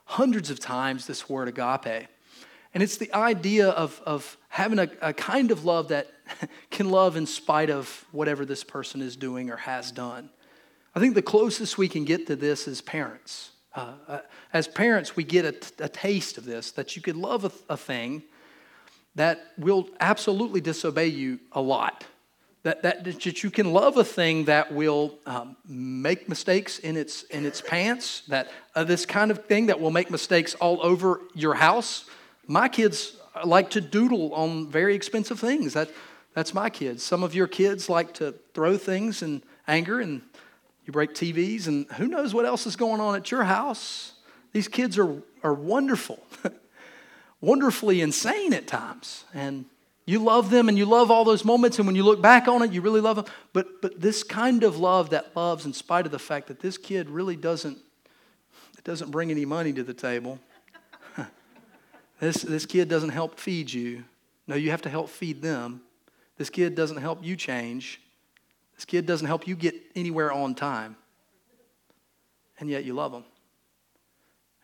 hundreds 0.06 0.50
of 0.50 0.58
times, 0.58 1.06
this 1.06 1.28
word 1.28 1.46
agape. 1.46 2.08
And 2.75 2.82
it's 2.82 2.96
the 2.96 3.12
idea 3.14 3.68
of, 3.68 4.00
of 4.04 4.37
having 4.49 4.78
a, 4.78 4.90
a 5.00 5.12
kind 5.12 5.50
of 5.50 5.64
love 5.64 5.88
that 5.88 6.10
can 6.70 6.90
love 6.90 7.16
in 7.16 7.26
spite 7.26 7.70
of 7.70 8.04
whatever 8.10 8.44
this 8.44 8.64
person 8.64 9.00
is 9.02 9.16
doing 9.16 9.50
or 9.50 9.56
has 9.56 9.92
done. 9.92 10.30
I 10.94 11.00
think 11.00 11.14
the 11.14 11.22
closest 11.22 11.78
we 11.78 11.88
can 11.88 12.04
get 12.04 12.26
to 12.26 12.37
this 12.37 12.66
is 12.66 12.80
parents. 12.80 13.50
Uh, 13.75 13.92
uh, 14.08 14.18
as 14.52 14.66
parents, 14.66 15.14
we 15.14 15.22
get 15.22 15.44
a, 15.44 15.84
a, 15.84 15.88
taste 15.88 16.37
of 16.38 16.44
this 16.44 16.72
that 16.72 16.96
you 16.96 17.02
could 17.02 17.14
love 17.14 17.44
a, 17.44 17.52
a 17.72 17.76
thing 17.76 18.25
that 19.14 19.40
will 19.58 19.88
absolutely 20.00 20.60
disobey 20.60 21.08
you 21.08 21.40
a 21.52 21.60
lot. 21.60 22.04
That, 22.62 22.82
that, 22.82 23.04
that 23.04 23.42
you 23.42 23.50
can 23.50 23.72
love 23.72 23.96
a 23.96 24.04
thing 24.04 24.44
that 24.44 24.70
will 24.72 25.18
um, 25.24 25.56
make 25.66 26.28
mistakes 26.28 26.78
in 26.78 26.96
its, 26.96 27.22
in 27.24 27.46
its 27.46 27.62
pants, 27.62 28.22
that 28.28 28.50
uh, 28.74 28.84
this 28.84 29.06
kind 29.06 29.30
of 29.30 29.46
thing 29.46 29.66
that 29.66 29.80
will 29.80 29.90
make 29.90 30.10
mistakes 30.10 30.54
all 30.56 30.78
over 30.82 31.22
your 31.34 31.54
house. 31.54 32.04
My 32.46 32.68
kids 32.68 33.16
like 33.44 33.70
to 33.70 33.80
doodle 33.80 34.34
on 34.34 34.68
very 34.68 34.94
expensive 34.94 35.40
things. 35.40 35.72
That, 35.72 35.90
that's 36.34 36.52
my 36.52 36.68
kids. 36.68 37.02
Some 37.02 37.22
of 37.22 37.34
your 37.34 37.46
kids 37.46 37.88
like 37.88 38.12
to 38.14 38.34
throw 38.52 38.76
things 38.76 39.22
in 39.22 39.42
anger 39.66 40.00
and 40.00 40.20
you 40.84 40.92
break 40.92 41.14
TVs, 41.14 41.66
and 41.66 41.86
who 41.92 42.08
knows 42.08 42.34
what 42.34 42.44
else 42.44 42.66
is 42.66 42.76
going 42.76 43.00
on 43.00 43.14
at 43.14 43.30
your 43.30 43.44
house. 43.44 44.14
These 44.52 44.68
kids 44.68 44.98
are, 44.98 45.22
are 45.42 45.54
wonderful, 45.54 46.18
wonderfully 47.40 48.00
insane 48.00 48.52
at 48.52 48.66
times. 48.66 49.25
And 49.35 49.66
you 50.06 50.18
love 50.18 50.50
them 50.50 50.68
and 50.68 50.76
you 50.76 50.87
love 50.87 51.11
all 51.11 51.25
those 51.25 51.44
moments, 51.44 51.78
and 51.78 51.87
when 51.87 51.94
you 51.94 52.02
look 52.02 52.20
back 52.20 52.49
on 52.49 52.62
it, 52.62 52.73
you 52.73 52.80
really 52.80 53.00
love 53.00 53.16
them. 53.16 53.26
But, 53.52 53.80
but 53.80 54.00
this 54.00 54.23
kind 54.23 54.64
of 54.64 54.78
love 54.78 55.11
that 55.11 55.37
loves 55.37 55.66
in 55.66 55.73
spite 55.73 56.06
of 56.06 56.12
the 56.12 56.18
fact 56.18 56.49
that 56.49 56.61
this 56.61 56.76
kid 56.76 57.09
really 57.09 57.37
doesn't, 57.37 57.78
it 58.76 58.85
doesn't 58.85 59.11
bring 59.11 59.30
any 59.30 59.44
money 59.44 59.73
to 59.73 59.82
the 59.82 59.94
table. 59.94 60.40
this, 62.20 62.42
this 62.42 62.66
kid 62.66 62.88
doesn't 62.88 63.11
help 63.11 63.38
feed 63.38 63.73
you. 63.73 64.04
No, 64.47 64.56
you 64.56 64.70
have 64.70 64.82
to 64.82 64.88
help 64.88 65.09
feed 65.11 65.42
them. 65.42 65.82
This 66.38 66.50
kid 66.50 66.75
doesn't 66.75 66.97
help 66.97 67.23
you 67.23 67.37
change. 67.37 68.00
This 68.75 68.85
kid 68.85 69.06
doesn't 69.06 69.26
help 69.26 69.47
you 69.47 69.54
get 69.54 69.75
anywhere 69.94 70.32
on 70.32 70.54
time. 70.54 70.97
And 72.59 72.68
yet 72.68 72.85
you 72.85 72.94
love 72.94 73.12
them. 73.12 73.25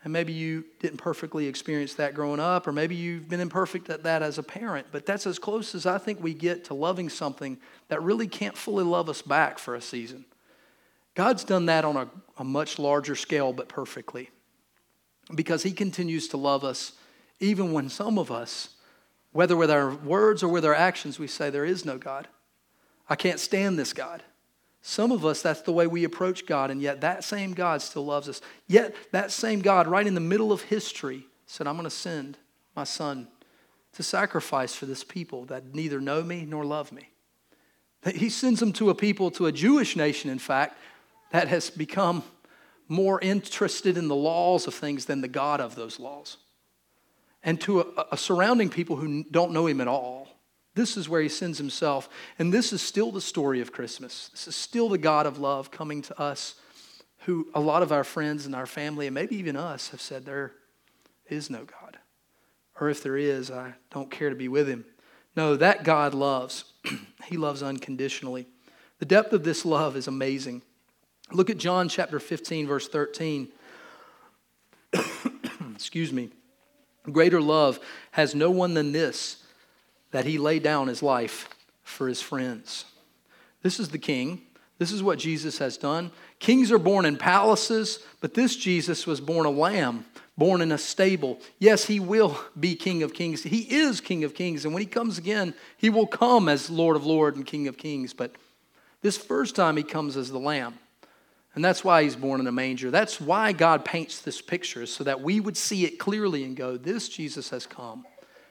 And 0.07 0.13
maybe 0.13 0.33
you 0.33 0.65
didn't 0.79 0.99
perfectly 0.99 1.49
experience 1.49 1.95
that 1.95 2.15
growing 2.15 2.39
up, 2.39 2.69
or 2.69 2.73
maybe 2.73 2.95
you've 2.95 3.29
been 3.29 3.41
imperfect 3.41 3.91
at 3.91 4.05
that 4.05 4.23
as 4.23 4.39
a 4.39 4.43
parent, 4.45 4.87
but 4.93 5.05
that's 5.05 5.27
as 5.27 5.37
close 5.37 5.75
as 5.75 5.85
I 5.85 5.99
think 5.99 6.23
we 6.23 6.33
get 6.33 6.67
to 6.67 6.75
loving 6.75 7.09
something 7.09 7.59
that 7.89 8.01
really 8.01 8.29
can't 8.29 8.57
fully 8.57 8.85
love 8.85 9.09
us 9.09 9.21
back 9.21 9.59
for 9.59 9.75
a 9.75 9.81
season. 9.81 10.25
God's 11.17 11.43
done 11.43 11.67
that 11.67 11.85
on 11.85 11.97
a, 11.97 12.09
a 12.39 12.45
much 12.45 12.79
larger 12.79 13.17
scale, 13.17 13.53
but 13.53 13.69
perfectly. 13.69 14.31
Because 15.35 15.65
He 15.65 15.73
continues 15.73 16.29
to 16.29 16.37
love 16.37 16.63
us 16.63 16.93
even 17.41 17.73
when 17.73 17.89
some 17.89 18.17
of 18.17 18.31
us 18.31 18.69
whether 19.33 19.57
with 19.57 19.73
our 19.73 19.93
words 19.93 20.45
or 20.45 20.49
with 20.49 20.65
our 20.65 20.73
actions, 20.73 21.19
we 21.19 21.27
say, 21.27 21.51
There 21.51 21.65
is 21.65 21.85
no 21.85 21.99
God. 21.99 22.29
I 23.09 23.17
can't 23.17 23.41
stand 23.41 23.77
this 23.77 23.93
God. 23.93 24.23
Some 24.89 25.11
of 25.11 25.27
us, 25.27 25.43
that's 25.43 25.63
the 25.63 25.73
way 25.73 25.89
we 25.89 26.05
approach 26.05 26.47
God, 26.47 26.71
and 26.71 26.81
yet 26.81 27.01
that 27.01 27.25
same 27.25 27.55
God 27.55 27.83
still 27.83 28.07
loves 28.07 28.29
us. 28.29 28.41
Yet 28.69 28.95
that 29.11 29.33
same 29.33 29.61
God, 29.61 29.89
right 29.89 30.07
in 30.07 30.15
the 30.15 30.21
middle 30.21 30.53
of 30.53 30.63
history, 30.63 31.27
said, 31.45 31.67
I'm 31.67 31.75
going 31.75 31.83
to 31.83 31.91
send 31.91 32.39
my 32.77 32.85
son 32.85 33.27
to 33.95 34.05
sacrifice 34.05 34.77
for 34.77 34.87
this 34.87 35.03
people 35.03 35.45
that 35.47 35.75
neither 35.75 36.01
know 36.01 36.23
me 36.23 36.45
nor 36.45 36.65
love 36.65 36.93
me. 36.93 37.09
He 38.15 38.29
sends 38.31 38.61
them 38.61 38.73
to 38.75 38.91
a 38.91 38.95
people, 38.95 39.33
to 39.33 39.47
a 39.47 39.53
Jewish 39.53 39.97
nation, 39.97 40.31
in 40.31 40.39
fact, 40.39 40.79
that 41.33 41.49
has 41.49 41.69
become 41.69 42.23
more 42.87 43.21
interested 43.21 43.97
in 43.97 44.07
the 44.07 44.15
laws 44.15 44.69
of 44.69 44.75
things 44.75 45.07
than 45.07 45.21
the 45.21 45.27
God 45.27 45.61
of 45.61 45.75
those 45.75 45.99
laws. 45.99 46.37
And 47.43 47.61
to 47.63 47.81
a, 47.81 48.07
a 48.13 48.17
surrounding 48.17 48.69
people 48.69 48.95
who 48.95 49.25
don't 49.25 49.51
know 49.51 49.67
him 49.67 49.81
at 49.81 49.89
all. 49.89 50.29
This 50.77 50.99
is 50.99 51.09
where 51.09 51.23
he 51.23 51.29
sends 51.31 51.57
himself. 51.57 52.09
And 52.39 52.53
this 52.53 52.71
is 52.71 52.83
still 52.83 53.11
the 53.11 53.21
story 53.21 53.63
of 53.63 53.73
Christmas. 53.73 54.29
This 54.29 54.47
is 54.47 54.55
still 54.55 54.91
the 54.91 54.99
God 54.99 55.25
of 55.25 55.39
love 55.39 55.71
coming 55.71 56.03
to 56.03 56.21
us, 56.21 56.55
who 57.21 57.49
a 57.55 57.61
lot 57.61 57.83
of 57.83 57.93
our 57.93 58.05
friends 58.05 58.45
and 58.45 58.55
our 58.55 58.67
family, 58.67 59.07
and 59.07 59.15
maybe 59.15 59.37
even 59.37 59.57
us, 59.57 59.89
have 59.89 60.03
said 60.03 60.27
there 60.27 60.53
is 61.29 61.49
no 61.49 61.65
God. 61.65 61.97
Or 62.79 62.91
if 62.91 63.03
there 63.03 63.17
is, 63.17 63.51
I 63.51 63.73
don't 63.91 64.11
care 64.11 64.29
to 64.29 64.37
be 64.37 64.49
with 64.49 64.69
him. 64.69 64.85
No, 65.35 65.57
that 65.57 65.83
God 65.83 66.13
loves. 66.13 66.65
he 67.25 67.39
loves 67.39 67.63
unconditionally. 67.63 68.47
The 68.99 69.07
depth 69.07 69.33
of 69.33 69.45
this 69.45 69.65
love 69.65 69.97
is 69.97 70.07
amazing. 70.09 70.61
Look 71.33 71.49
at 71.49 71.57
John 71.57 71.89
chapter 71.89 72.21
15, 72.21 72.67
verse 72.67 72.87
13. 72.87 73.49
Excuse 75.75 76.13
me. 76.13 76.29
Greater 77.11 77.41
love 77.41 77.81
has 78.11 78.35
no 78.35 78.51
one 78.51 78.75
than 78.75 78.93
this, 78.93 79.43
that 80.11 80.25
he 80.25 80.39
lay 80.39 80.59
down 80.59 80.89
his 80.89 81.03
life 81.03 81.49
for 81.83 82.09
his 82.09 82.21
friends. 82.21 82.85
This 83.63 83.81
is 83.81 83.89
the 83.89 83.99
king. 83.99 84.43
This 84.79 84.93
is 84.93 85.03
what 85.03 85.19
Jesus 85.19 85.59
has 85.59 85.79
done. 85.79 86.11
Kings 86.39 86.71
are 86.71 86.79
born 86.79 87.07
in 87.07 87.17
palaces, 87.17 88.01
but 88.21 88.35
this 88.35 88.57
Jesus 88.57 89.07
was 89.07 89.21
born 89.21 89.47
a 89.47 89.51
lamb, 89.51 90.05
born 90.37 90.61
in 90.61 90.71
a 90.71 90.79
stable. 90.79 91.41
Yes, 91.59 91.87
he 91.87 91.99
will 91.99 92.39
be 92.59 92.75
King 92.75 93.03
of 93.03 93.15
Kings. 93.15 93.43
He 93.43 93.61
is 93.61 94.03
King 94.03 94.23
of 94.23 94.35
Kings. 94.35 94.65
And 94.65 94.75
when 94.75 94.83
he 94.83 94.89
comes 94.89 95.17
again, 95.17 95.55
he 95.79 95.89
will 95.89 96.07
come 96.07 96.49
as 96.49 96.69
Lord 96.69 96.97
of 96.97 97.07
Lords 97.07 97.39
and 97.39 97.47
King 97.47 97.69
of 97.69 97.79
Kings. 97.79 98.13
But 98.13 98.33
this 99.01 99.17
first 99.17 99.57
time, 99.57 99.79
he 99.79 99.83
comes 99.83 100.17
as 100.17 100.31
the 100.31 100.39
lamb. 100.39 100.79
And 101.55 101.65
that's 101.65 101.83
why 101.83 102.03
he's 102.03 102.17
born 102.17 102.41
in 102.41 102.47
a 102.47 102.53
manger. 102.53 102.91
That's 102.91 103.19
why 103.19 103.53
God 103.53 103.83
paints 103.83 104.21
this 104.21 104.43
picture, 104.43 104.85
so 104.85 105.05
that 105.05 105.23
we 105.23 105.41
would 105.41 105.57
see 105.57 105.87
it 105.87 105.99
clearly 105.99 106.45
and 106.45 106.55
go, 106.55 106.77
This 106.77 107.09
Jesus 107.09 107.49
has 107.49 107.67
come 107.67 108.05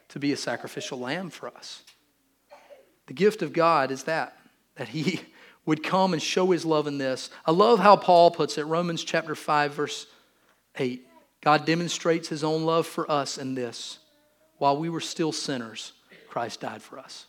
to 0.08 0.18
be 0.18 0.32
a 0.32 0.36
sacrificial 0.36 0.98
lamb 0.98 1.30
for 1.30 1.48
us. 1.48 1.82
The 3.06 3.14
gift 3.14 3.42
of 3.42 3.52
God 3.52 3.90
is 3.90 4.04
that, 4.04 4.36
that 4.76 4.88
he 4.88 5.20
would 5.66 5.82
come 5.82 6.12
and 6.12 6.22
show 6.22 6.50
his 6.50 6.64
love 6.64 6.86
in 6.86 6.98
this. 6.98 7.30
I 7.44 7.50
love 7.50 7.80
how 7.80 7.96
Paul 7.96 8.30
puts 8.30 8.58
it, 8.58 8.64
Romans 8.64 9.02
chapter 9.02 9.34
5, 9.34 9.74
verse 9.74 10.06
8. 10.76 11.06
God 11.40 11.64
demonstrates 11.64 12.28
his 12.28 12.44
own 12.44 12.64
love 12.64 12.86
for 12.86 13.10
us 13.10 13.38
in 13.38 13.54
this. 13.54 13.98
While 14.58 14.78
we 14.78 14.88
were 14.88 15.00
still 15.00 15.32
sinners, 15.32 15.92
Christ 16.28 16.60
died 16.60 16.82
for 16.82 16.98
us. 16.98 17.26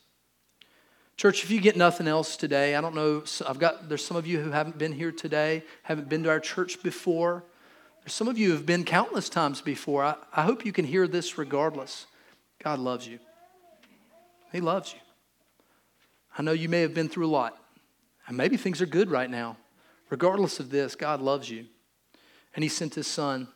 Church, 1.18 1.44
if 1.44 1.50
you 1.50 1.60
get 1.60 1.76
nothing 1.76 2.08
else 2.08 2.38
today, 2.38 2.76
I 2.76 2.82
don't 2.82 2.94
know, 2.94 3.24
I've 3.48 3.58
got, 3.58 3.90
there's 3.90 4.06
some 4.06 4.18
of 4.18 4.28
you 4.28 4.40
who 4.40 4.52
haven't 4.52 4.78
been 4.78 4.92
here 4.92 5.12
today, 5.12 5.64
haven't 5.82 6.10
been 6.10 6.24
to 6.24 6.30
our 6.30 6.40
church 6.40 6.84
before. 6.84 7.44
There's 8.02 8.14
some 8.14 8.28
of 8.28 8.38
you 8.38 8.50
who 8.50 8.54
have 8.54 8.68
been 8.68 8.84
countless 8.84 9.28
times 9.28 9.60
before. 9.60 10.04
I, 10.04 10.16
I 10.32 10.44
hope 10.44 10.64
you 10.64 10.72
can 10.72 10.86
hear 10.86 11.08
this 11.08 11.38
regardless. 11.38 12.06
God 12.64 12.80
loves 12.80 13.08
you. 13.08 13.20
He 14.52 14.62
loves 14.62 14.94
you. 14.94 15.00
I 16.38 16.42
know 16.42 16.52
you 16.52 16.70
may 16.70 16.82
have 16.82 16.94
been 16.94 17.10
through 17.10 17.26
a 17.26 17.30
lot, 17.30 17.58
and 18.28 18.38
maybe 18.38 18.58
things 18.58 18.82
are 18.82 18.86
good 18.86 19.10
right 19.10 19.30
now. 19.30 19.58
Regardless 20.10 20.60
of 20.60 20.70
this, 20.70 20.96
God 20.96 21.22
loves 21.22 21.50
you. 21.50 21.66
And 22.56 22.64
He 22.64 22.70
sent 22.70 22.96
His 22.96 23.08
Son 23.08 23.48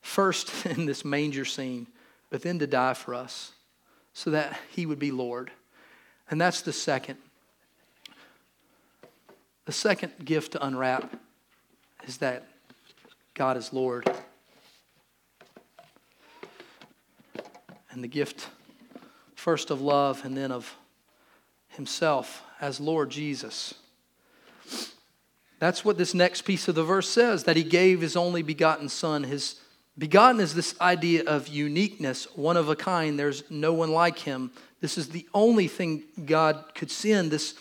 first 0.00 0.66
in 0.66 0.86
this 0.86 1.04
manger 1.04 1.44
scene, 1.44 1.86
but 2.30 2.42
then 2.42 2.58
to 2.58 2.66
die 2.66 2.94
for 2.94 3.14
us 3.14 3.52
so 4.12 4.30
that 4.30 4.58
He 4.70 4.86
would 4.86 4.98
be 4.98 5.10
Lord. 5.10 5.50
And 6.30 6.40
that's 6.40 6.62
the 6.62 6.72
second. 6.72 7.18
The 9.64 9.72
second 9.72 10.12
gift 10.24 10.52
to 10.52 10.64
unwrap 10.64 11.18
is 12.06 12.18
that 12.18 12.46
God 13.34 13.56
is 13.56 13.72
Lord. 13.72 14.10
And 17.96 18.04
the 18.04 18.08
gift, 18.08 18.50
first 19.34 19.70
of 19.70 19.80
love 19.80 20.22
and 20.22 20.36
then 20.36 20.52
of 20.52 20.76
Himself 21.68 22.42
as 22.60 22.78
Lord 22.78 23.08
Jesus. 23.08 23.72
That's 25.60 25.82
what 25.82 25.96
this 25.96 26.12
next 26.12 26.42
piece 26.42 26.68
of 26.68 26.74
the 26.74 26.84
verse 26.84 27.08
says 27.08 27.44
that 27.44 27.56
He 27.56 27.64
gave 27.64 28.02
His 28.02 28.14
only 28.14 28.42
begotten 28.42 28.90
Son. 28.90 29.22
His 29.22 29.62
begotten 29.96 30.42
is 30.42 30.54
this 30.54 30.78
idea 30.78 31.24
of 31.24 31.48
uniqueness, 31.48 32.26
one 32.36 32.58
of 32.58 32.68
a 32.68 32.76
kind. 32.76 33.18
There's 33.18 33.50
no 33.50 33.72
one 33.72 33.92
like 33.92 34.18
Him. 34.18 34.50
This 34.82 34.98
is 34.98 35.08
the 35.08 35.26
only 35.32 35.66
thing 35.66 36.02
God 36.26 36.74
could 36.74 36.90
send. 36.90 37.30
This 37.30 37.54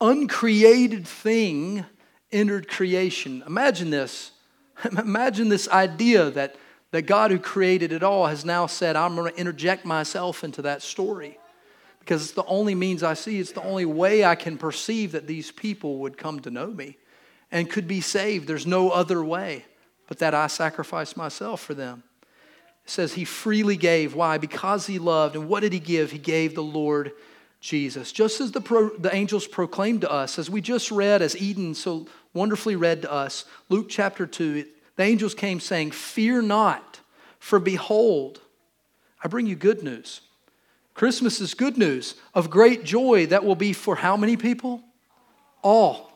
uncreated 0.00 1.06
thing 1.06 1.84
entered 2.32 2.68
creation. 2.68 3.44
Imagine 3.46 3.90
this. 3.90 4.32
Imagine 4.98 5.48
this 5.48 5.68
idea 5.68 6.28
that, 6.32 6.56
that 6.90 7.02
God 7.02 7.30
who 7.30 7.38
created 7.38 7.92
it 7.92 8.02
all 8.02 8.26
has 8.26 8.44
now 8.44 8.66
said, 8.66 8.96
I'm 8.96 9.14
going 9.14 9.32
to 9.32 9.38
interject 9.38 9.84
myself 9.84 10.42
into 10.42 10.62
that 10.62 10.82
story. 10.82 11.38
Because 12.00 12.22
it's 12.22 12.32
the 12.32 12.44
only 12.46 12.74
means 12.74 13.02
I 13.02 13.14
see, 13.14 13.38
it's 13.38 13.52
the 13.52 13.62
only 13.62 13.84
way 13.84 14.24
I 14.24 14.34
can 14.34 14.56
perceive 14.56 15.12
that 15.12 15.26
these 15.26 15.50
people 15.50 15.98
would 15.98 16.16
come 16.16 16.40
to 16.40 16.50
know 16.50 16.68
me 16.68 16.96
and 17.52 17.70
could 17.70 17.86
be 17.86 18.00
saved. 18.00 18.48
There's 18.48 18.66
no 18.66 18.90
other 18.90 19.22
way 19.22 19.64
but 20.08 20.18
that 20.18 20.34
I 20.34 20.48
sacrifice 20.48 21.16
myself 21.16 21.60
for 21.60 21.74
them 21.74 22.02
says 22.90 23.14
he 23.14 23.24
freely 23.24 23.76
gave. 23.76 24.14
Why? 24.14 24.38
Because 24.38 24.86
he 24.86 24.98
loved. 24.98 25.36
And 25.36 25.48
what 25.48 25.60
did 25.60 25.72
he 25.72 25.78
give? 25.78 26.10
He 26.10 26.18
gave 26.18 26.54
the 26.54 26.62
Lord 26.62 27.12
Jesus. 27.60 28.12
Just 28.12 28.40
as 28.40 28.52
the, 28.52 28.60
pro, 28.60 28.90
the 28.96 29.14
angels 29.14 29.46
proclaimed 29.46 30.00
to 30.02 30.10
us, 30.10 30.38
as 30.38 30.50
we 30.50 30.60
just 30.60 30.90
read, 30.90 31.22
as 31.22 31.36
Eden 31.36 31.74
so 31.74 32.06
wonderfully 32.34 32.76
read 32.76 33.02
to 33.02 33.12
us, 33.12 33.44
Luke 33.68 33.86
chapter 33.88 34.26
2, 34.26 34.66
the 35.00 35.06
angels 35.06 35.34
came 35.34 35.60
saying, 35.60 35.92
Fear 35.92 36.42
not, 36.42 37.00
for 37.38 37.58
behold, 37.58 38.40
I 39.24 39.28
bring 39.28 39.46
you 39.46 39.56
good 39.56 39.82
news. 39.82 40.20
Christmas 40.92 41.40
is 41.40 41.54
good 41.54 41.78
news 41.78 42.16
of 42.34 42.50
great 42.50 42.84
joy 42.84 43.26
that 43.26 43.44
will 43.44 43.54
be 43.54 43.72
for 43.72 43.96
how 43.96 44.16
many 44.16 44.36
people? 44.36 44.82
All. 45.62 46.12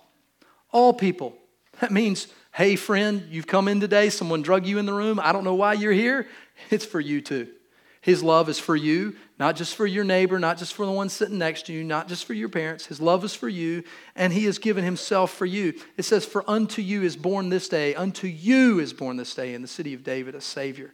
All 0.70 0.92
people. 0.92 1.35
That 1.81 1.92
means, 1.92 2.27
hey, 2.53 2.77
friend, 2.77 3.27
you've 3.31 3.47
come 3.47 3.68
in 3.68 3.81
today, 3.81 4.11
someone 4.11 4.42
drug 4.42 4.66
you 4.66 4.79
in 4.79 4.85
the 4.85 4.92
room. 4.92 5.18
I 5.18 5.33
don't 5.33 5.44
know 5.44 5.55
why 5.55 5.73
you're 5.73 5.92
here. 5.92 6.27
It's 6.70 6.85
for 6.85 7.01
you 7.01 7.20
too. 7.20 7.49
His 8.05 8.23
love 8.23 8.51
is 8.51 8.59
for 8.59 8.77
you, 8.77 9.17
not 9.38 9.57
just 9.57 9.75
for 9.75 9.87
your 9.87 10.05
neighbor, 10.05 10.38
not 10.38 10.59
just 10.59 10.75
for 10.75 10.85
the 10.85 10.93
one 10.93 11.09
sitting 11.09 11.38
next 11.38 11.64
to 11.67 11.73
you, 11.73 11.83
not 11.83 12.07
just 12.07 12.27
for 12.27 12.35
your 12.35 12.51
parents. 12.51 12.85
His 12.85 13.01
love 13.01 13.25
is 13.25 13.35
for 13.35 13.49
you, 13.49 13.83
and 14.14 14.31
He 14.31 14.45
has 14.45 14.59
given 14.59 14.85
Himself 14.85 15.33
for 15.33 15.47
you. 15.47 15.73
It 15.97 16.03
says, 16.03 16.27
For 16.27 16.45
unto 16.47 16.83
you 16.83 17.03
is 17.03 17.17
born 17.17 17.49
this 17.49 17.67
day, 17.67 17.95
unto 17.95 18.27
you 18.27 18.79
is 18.79 18.93
born 18.93 19.17
this 19.17 19.35
day 19.35 19.55
in 19.55 19.62
the 19.62 19.69
city 19.69 19.95
of 19.95 20.05
David 20.05 20.35
a 20.35 20.43
Savior, 20.43 20.93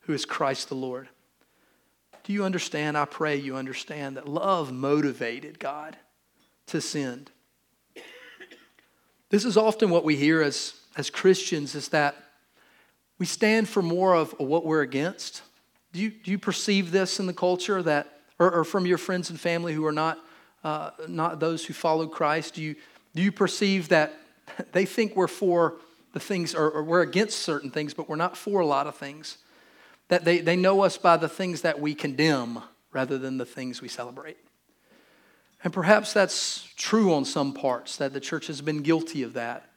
who 0.00 0.14
is 0.14 0.24
Christ 0.24 0.68
the 0.68 0.74
Lord. 0.74 1.08
Do 2.24 2.32
you 2.32 2.42
understand? 2.42 2.98
I 2.98 3.04
pray 3.04 3.36
you 3.36 3.54
understand 3.54 4.16
that 4.16 4.26
love 4.26 4.72
motivated 4.72 5.60
God 5.60 5.96
to 6.66 6.80
send. 6.80 7.30
This 9.28 9.44
is 9.44 9.56
often 9.56 9.90
what 9.90 10.02
we 10.02 10.16
hear 10.16 10.42
as, 10.42 10.74
as 10.96 11.08
Christians 11.08 11.76
is 11.76 11.90
that 11.90 12.16
we 13.20 13.26
stand 13.26 13.68
for 13.68 13.80
more 13.80 14.16
of 14.16 14.34
what 14.40 14.66
we're 14.66 14.82
against. 14.82 15.42
Do 15.92 16.00
you, 16.00 16.10
do 16.10 16.30
you 16.30 16.38
perceive 16.38 16.90
this 16.90 17.20
in 17.20 17.26
the 17.26 17.34
culture 17.34 17.82
that, 17.82 18.20
or, 18.38 18.50
or 18.50 18.64
from 18.64 18.86
your 18.86 18.98
friends 18.98 19.30
and 19.30 19.38
family 19.38 19.74
who 19.74 19.84
are 19.84 19.92
not, 19.92 20.18
uh, 20.64 20.90
not 21.06 21.38
those 21.38 21.64
who 21.64 21.74
follow 21.74 22.06
Christ? 22.06 22.54
Do 22.54 22.62
you, 22.62 22.76
do 23.14 23.22
you 23.22 23.30
perceive 23.30 23.88
that 23.88 24.14
they 24.72 24.86
think 24.86 25.14
we're 25.16 25.28
for 25.28 25.76
the 26.12 26.20
things, 26.20 26.54
or, 26.54 26.70
or 26.70 26.82
we're 26.82 27.02
against 27.02 27.40
certain 27.40 27.70
things, 27.70 27.94
but 27.94 28.08
we're 28.08 28.16
not 28.16 28.36
for 28.36 28.60
a 28.60 28.66
lot 28.66 28.86
of 28.86 28.96
things? 28.96 29.38
That 30.08 30.24
they, 30.24 30.38
they 30.38 30.56
know 30.56 30.82
us 30.82 30.98
by 30.98 31.16
the 31.16 31.28
things 31.28 31.62
that 31.62 31.80
we 31.80 31.94
condemn 31.94 32.62
rather 32.92 33.18
than 33.18 33.38
the 33.38 33.46
things 33.46 33.80
we 33.80 33.88
celebrate. 33.88 34.36
And 35.64 35.72
perhaps 35.72 36.12
that's 36.12 36.68
true 36.76 37.14
on 37.14 37.24
some 37.24 37.52
parts, 37.52 37.96
that 37.98 38.12
the 38.12 38.20
church 38.20 38.48
has 38.48 38.60
been 38.60 38.82
guilty 38.82 39.22
of 39.22 39.34
that. 39.34 39.70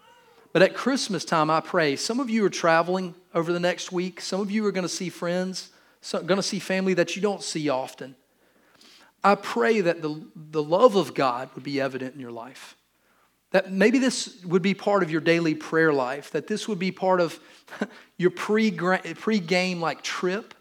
But 0.51 0.61
at 0.61 0.73
Christmas 0.73 1.25
time, 1.25 1.49
I 1.49 1.59
pray, 1.59 1.95
some 1.95 2.19
of 2.19 2.29
you 2.29 2.45
are 2.45 2.49
traveling 2.49 3.13
over 3.33 3.51
the 3.51 3.59
next 3.59 3.91
week. 3.91 4.21
Some 4.21 4.39
of 4.39 4.49
you 4.49 4.65
are 4.65 4.71
going 4.71 4.83
to 4.83 4.89
see 4.89 5.09
friends, 5.09 5.69
going 6.11 6.37
to 6.37 6.43
see 6.43 6.59
family 6.59 6.93
that 6.95 7.15
you 7.15 7.21
don't 7.21 7.41
see 7.41 7.69
often. 7.69 8.15
I 9.23 9.35
pray 9.35 9.81
that 9.81 10.01
the, 10.01 10.23
the 10.35 10.61
love 10.61 10.95
of 10.95 11.13
God 11.13 11.49
would 11.55 11.63
be 11.63 11.81
evident 11.81 12.13
in 12.13 12.19
your 12.19 12.31
life. 12.31 12.75
That 13.51 13.71
maybe 13.71 13.97
this 13.97 14.43
would 14.43 14.61
be 14.61 14.73
part 14.73 15.01
of 15.01 15.09
your 15.09 15.21
daily 15.21 15.55
prayer 15.55 15.93
life, 15.93 16.31
that 16.31 16.47
this 16.47 16.67
would 16.67 16.77
be 16.77 16.91
part 16.91 17.21
of 17.21 17.39
your 18.17 18.29
pre 18.29 18.69
game 18.69 19.81
like 19.81 20.01
trip. 20.01 20.53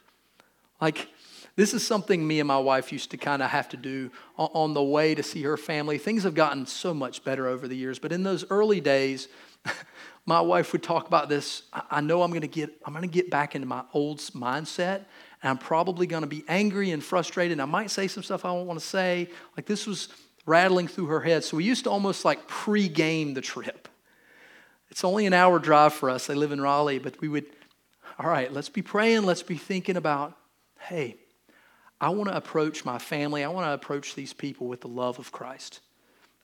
Like, 0.81 1.09
this 1.57 1.73
is 1.73 1.87
something 1.87 2.27
me 2.27 2.41
and 2.41 2.49
my 2.49 2.59
wife 2.59 2.91
used 2.91 3.11
to 3.13 3.17
kind 3.17 3.43
of 3.43 3.51
have 3.51 3.69
to 3.71 3.77
do 3.77 4.11
on 4.37 4.75
the 4.75 4.83
way 4.83 5.15
to 5.15 5.23
see 5.23 5.43
her 5.43 5.57
family. 5.57 5.99
Things 5.99 6.25
have 6.25 6.35
gotten 6.35 6.67
so 6.67 6.93
much 6.93 7.23
better 7.23 7.47
over 7.47 7.69
the 7.69 7.77
years, 7.77 7.99
but 7.99 8.13
in 8.13 8.23
those 8.23 8.45
early 8.51 8.81
days, 8.81 9.29
my 10.27 10.41
wife 10.41 10.73
would 10.73 10.83
talk 10.83 11.07
about 11.07 11.29
this. 11.29 11.63
I 11.73 12.01
know 12.01 12.23
I'm 12.23 12.31
going 12.31 12.41
to 12.43 12.49
get 12.49 12.71
I'm 12.85 12.93
going 12.93 13.09
to 13.09 13.13
get 13.13 13.31
back 13.31 13.55
into 13.55 13.69
my 13.69 13.85
old 13.93 14.19
mindset, 14.19 15.05
and 15.45 15.51
I'm 15.51 15.59
probably 15.59 16.07
going 16.07 16.23
to 16.23 16.27
be 16.27 16.43
angry 16.49 16.91
and 16.91 17.05
frustrated. 17.05 17.61
I 17.61 17.67
might 17.67 17.91
say 17.91 18.09
some 18.09 18.23
stuff 18.23 18.47
I 18.47 18.49
don't 18.49 18.67
want 18.67 18.81
to 18.81 18.87
say. 18.87 19.29
Like 19.59 19.67
this 19.67 19.87
was 19.87 20.09
rattling 20.47 20.89
through 20.89 21.07
her 21.07 21.21
head. 21.21 21.45
So 21.45 21.59
we 21.59 21.65
used 21.65 21.85
to 21.85 21.91
almost 21.91 22.25
like 22.25 22.49
pre-game 22.49 23.35
the 23.35 23.43
trip. 23.43 23.87
It's 24.89 25.05
only 25.05 25.27
an 25.27 25.35
hour 25.35 25.59
drive 25.59 25.93
for 25.93 26.09
us. 26.09 26.27
They 26.27 26.35
live 26.35 26.51
in 26.51 26.63
Raleigh, 26.63 26.99
but 26.99 27.21
we 27.21 27.29
would, 27.29 27.45
all 28.19 28.31
right, 28.31 28.51
let's 28.51 28.71
be 28.71 28.81
praying. 28.81 29.25
Let's 29.25 29.43
be 29.43 29.59
thinking 29.59 29.99
about, 29.99 30.35
hey, 30.81 31.17
I 32.01 32.09
want 32.09 32.31
to 32.31 32.37
approach 32.37 32.87
my 32.87 32.97
family. 32.97 33.45
I 33.45 33.49
want 33.49 33.67
to 33.67 33.75
approach 33.75 34.15
these 34.15 34.33
people 34.33 34.67
with 34.67 34.81
the 34.81 34.89
love 34.89 35.19
of 35.19 35.31
Christ. 35.31 35.81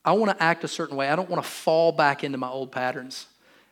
I 0.05 0.13
want 0.13 0.37
to 0.37 0.43
act 0.43 0.63
a 0.63 0.69
certain 0.69 0.99
way. 0.99 1.09
I 1.09 1.17
don't 1.17 1.31
want 1.31 1.43
to 1.43 1.49
fall 1.49 1.91
back 1.91 2.23
into 2.23 2.37
my 2.37 2.51
old 2.51 2.71
patterns. 2.71 3.29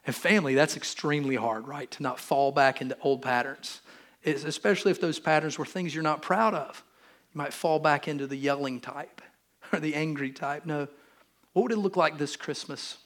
And 0.07 0.17
family, 0.17 0.55
that's 0.55 0.75
extremely 0.75 1.37
hard, 1.37 1.69
right? 1.69 1.91
To 1.91 2.03
not 2.03 2.19
fall 2.19 2.51
back 2.51 2.81
into 2.81 2.97
old 3.03 3.21
patterns, 3.21 3.83
especially 4.31 4.91
if 4.91 5.01
those 5.01 5.19
patterns 5.19 5.59
were 5.59 5.67
things 5.67 5.95
you're 5.95 6.03
not 6.03 6.23
proud 6.23 6.55
of. 6.55 6.85
You 7.33 7.39
might 7.39 7.53
fall 7.53 7.79
back 7.79 8.09
into 8.09 8.27
the 8.27 8.37
yelling 8.37 8.81
type 8.81 9.21
or 9.73 9.81
the 9.81 9.95
angry 9.95 10.31
type. 10.31 10.67
No. 10.67 10.89
What 11.53 11.63
would 11.63 11.73
it 11.73 11.79
look 11.79 11.97
like 11.97 12.19
this 12.19 12.37
Christmas 12.37 12.99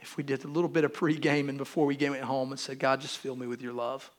if 0.00 0.16
we 0.16 0.24
did 0.24 0.44
a 0.44 0.48
little 0.48 0.68
bit 0.68 0.84
of 0.84 0.92
pre-gaming 0.92 1.56
before 1.56 1.86
we 1.86 1.96
went 1.96 2.22
home 2.22 2.50
and 2.50 2.60
said, 2.60 2.78
God, 2.78 3.00
just 3.00 3.18
fill 3.18 3.36
me 3.36 3.46
with 3.46 3.62
your 3.62 3.72
love? 3.72 4.10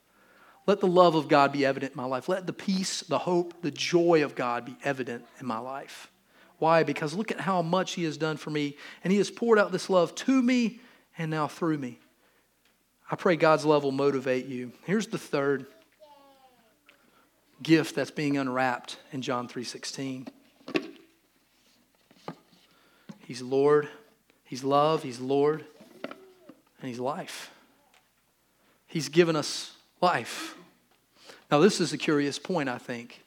Let 0.68 0.80
the 0.80 0.88
love 0.88 1.14
of 1.14 1.28
God 1.28 1.52
be 1.52 1.66
evident 1.66 1.94
in 1.94 1.98
my 1.98 2.06
life. 2.06 2.28
Let 2.28 2.48
the 2.48 2.54
peace, 2.54 3.02
the 3.02 3.20
hope, 3.20 3.62
the 3.62 3.72
joy 3.72 4.24
of 4.24 4.36
God 4.36 4.66
be 4.66 4.76
evident 4.84 5.24
in 5.40 5.46
my 5.46 5.60
life. 5.60 6.10
Why? 6.58 6.84
Because 6.84 7.14
look 7.14 7.32
at 7.32 7.40
how 7.40 7.62
much 7.62 7.94
He 7.94 8.04
has 8.06 8.18
done 8.18 8.38
for 8.38 8.50
me. 8.50 8.78
And 9.04 9.12
He 9.12 9.18
has 9.20 9.30
poured 9.30 9.60
out 9.60 9.72
this 9.72 9.90
love 9.90 10.16
to 10.16 10.42
me 10.42 10.80
and 11.18 11.30
now 11.30 11.48
through 11.48 11.78
me. 11.78 12.00
I 13.10 13.16
pray 13.16 13.36
God's 13.36 13.66
love 13.66 13.84
will 13.84 13.92
motivate 13.92 14.48
you. 14.48 14.72
Here's 14.86 15.08
the 15.08 15.18
third 15.20 15.68
gift 17.62 17.96
that's 17.96 18.12
being 18.12 18.38
unwrapped 18.38 18.98
in 19.12 19.22
John 19.22 19.48
3:16. 19.48 20.28
He's 23.20 23.42
Lord, 23.42 23.90
he's 24.44 24.64
love, 24.64 25.04
he's 25.04 25.20
Lord, 25.20 25.66
and 26.04 26.90
he's 26.90 27.00
life. 27.00 27.52
He's 28.88 29.10
given 29.10 29.36
us 29.36 29.76
life. 30.02 30.56
Now 31.50 31.60
this 31.60 31.82
is 31.82 31.94
a 31.94 31.98
curious 31.98 32.38
point, 32.38 32.70
I 32.70 32.78
think. 32.78 33.22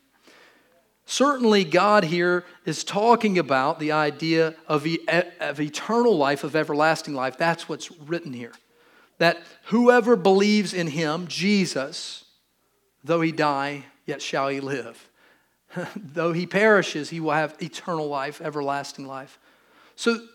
Certainly, 1.11 1.65
God 1.65 2.05
here 2.05 2.45
is 2.67 2.85
talking 2.85 3.39
about 3.39 3.81
the 3.81 3.93
idea 3.93 4.55
of, 4.67 4.87
e- 4.87 5.01
of 5.41 5.59
eternal 5.59 6.15
life, 6.15 6.45
of 6.45 6.55
everlasting 6.55 7.15
life. 7.15 7.39
That's 7.39 7.67
what's 7.67 7.91
written 7.91 8.35
here. 8.35 8.53
That 9.17 9.39
whoever 9.65 10.17
believes 10.17 10.75
in 10.75 10.89
him, 10.89 11.27
Jesus, 11.27 12.27
though 13.03 13.23
he 13.23 13.33
die, 13.33 13.87
yet 14.09 14.23
shall 14.23 14.49
he 14.49 14.59
live. 14.59 15.09
though 15.97 16.33
he 16.33 16.47
perishes, 16.47 17.11
he 17.11 17.21
will 17.21 17.33
have 17.33 17.55
eternal 17.61 18.09
life, 18.09 18.41
everlasting 18.41 19.07
life. 19.07 19.39
So, 19.95 20.27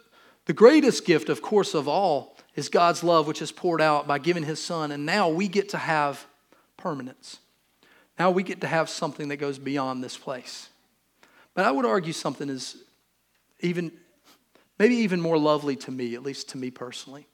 the 0.45 0.53
greatest 0.53 1.05
gift, 1.05 1.29
of 1.29 1.41
course, 1.41 1.73
of 1.73 1.87
all 1.87 2.37
is 2.55 2.69
God's 2.69 3.03
love, 3.03 3.27
which 3.27 3.41
is 3.41 3.51
poured 3.51 3.81
out 3.81 4.07
by 4.07 4.19
giving 4.19 4.43
his 4.43 4.61
son. 4.61 4.91
And 4.91 5.05
now 5.05 5.29
we 5.29 5.47
get 5.47 5.69
to 5.69 5.77
have 5.77 6.25
permanence. 6.75 7.39
Now 8.19 8.29
we 8.29 8.43
get 8.43 8.61
to 8.61 8.67
have 8.67 8.89
something 8.89 9.29
that 9.29 9.37
goes 9.37 9.57
beyond 9.57 10.03
this 10.03 10.17
place. 10.17 10.69
But 11.53 11.65
I 11.65 11.71
would 11.71 11.85
argue 11.85 12.13
something 12.13 12.49
is 12.49 12.75
even, 13.61 13.91
maybe 14.77 14.95
even 14.97 15.21
more 15.21 15.37
lovely 15.37 15.77
to 15.77 15.91
me, 15.91 16.13
at 16.13 16.23
least 16.23 16.49
to 16.49 16.57
me 16.57 16.69
personally, 16.69 17.25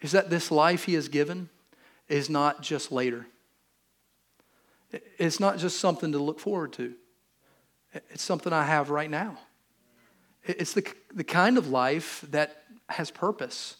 is 0.00 0.12
that 0.12 0.28
this 0.28 0.50
life 0.50 0.84
he 0.84 0.94
has 0.94 1.08
given 1.08 1.48
is 2.08 2.28
not 2.28 2.62
just 2.62 2.90
later. 2.90 3.26
It's 4.92 5.40
not 5.40 5.58
just 5.58 5.78
something 5.78 6.12
to 6.12 6.18
look 6.18 6.40
forward 6.40 6.72
to. 6.74 6.94
It's 7.92 8.22
something 8.22 8.52
I 8.52 8.64
have 8.64 8.90
right 8.90 9.10
now. 9.10 9.38
It's 10.44 10.72
the, 10.72 10.86
the 11.14 11.24
kind 11.24 11.58
of 11.58 11.68
life 11.68 12.24
that 12.30 12.62
has 12.88 13.10
purpose. 13.10 13.76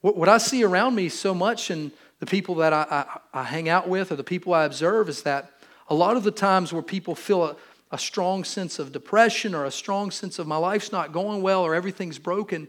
What, 0.00 0.16
what 0.16 0.28
I 0.28 0.38
see 0.38 0.64
around 0.64 0.94
me 0.94 1.08
so 1.08 1.34
much 1.34 1.70
and 1.70 1.90
the 2.18 2.26
people 2.26 2.56
that 2.56 2.72
I, 2.72 3.06
I, 3.32 3.40
I, 3.40 3.44
hang 3.44 3.68
out 3.68 3.88
with 3.88 4.12
or 4.12 4.16
the 4.16 4.24
people 4.24 4.52
I 4.52 4.64
observe 4.64 5.08
is 5.08 5.22
that 5.22 5.50
a 5.88 5.94
lot 5.94 6.16
of 6.16 6.22
the 6.22 6.30
times 6.30 6.72
where 6.72 6.82
people 6.82 7.14
feel 7.14 7.44
a, 7.44 7.56
a 7.90 7.98
strong 7.98 8.44
sense 8.44 8.78
of 8.78 8.92
depression 8.92 9.54
or 9.54 9.64
a 9.64 9.70
strong 9.70 10.10
sense 10.10 10.38
of 10.38 10.46
my 10.46 10.56
life's 10.56 10.92
not 10.92 11.12
going 11.12 11.42
well 11.42 11.62
or 11.62 11.74
everything's 11.74 12.18
broken, 12.18 12.68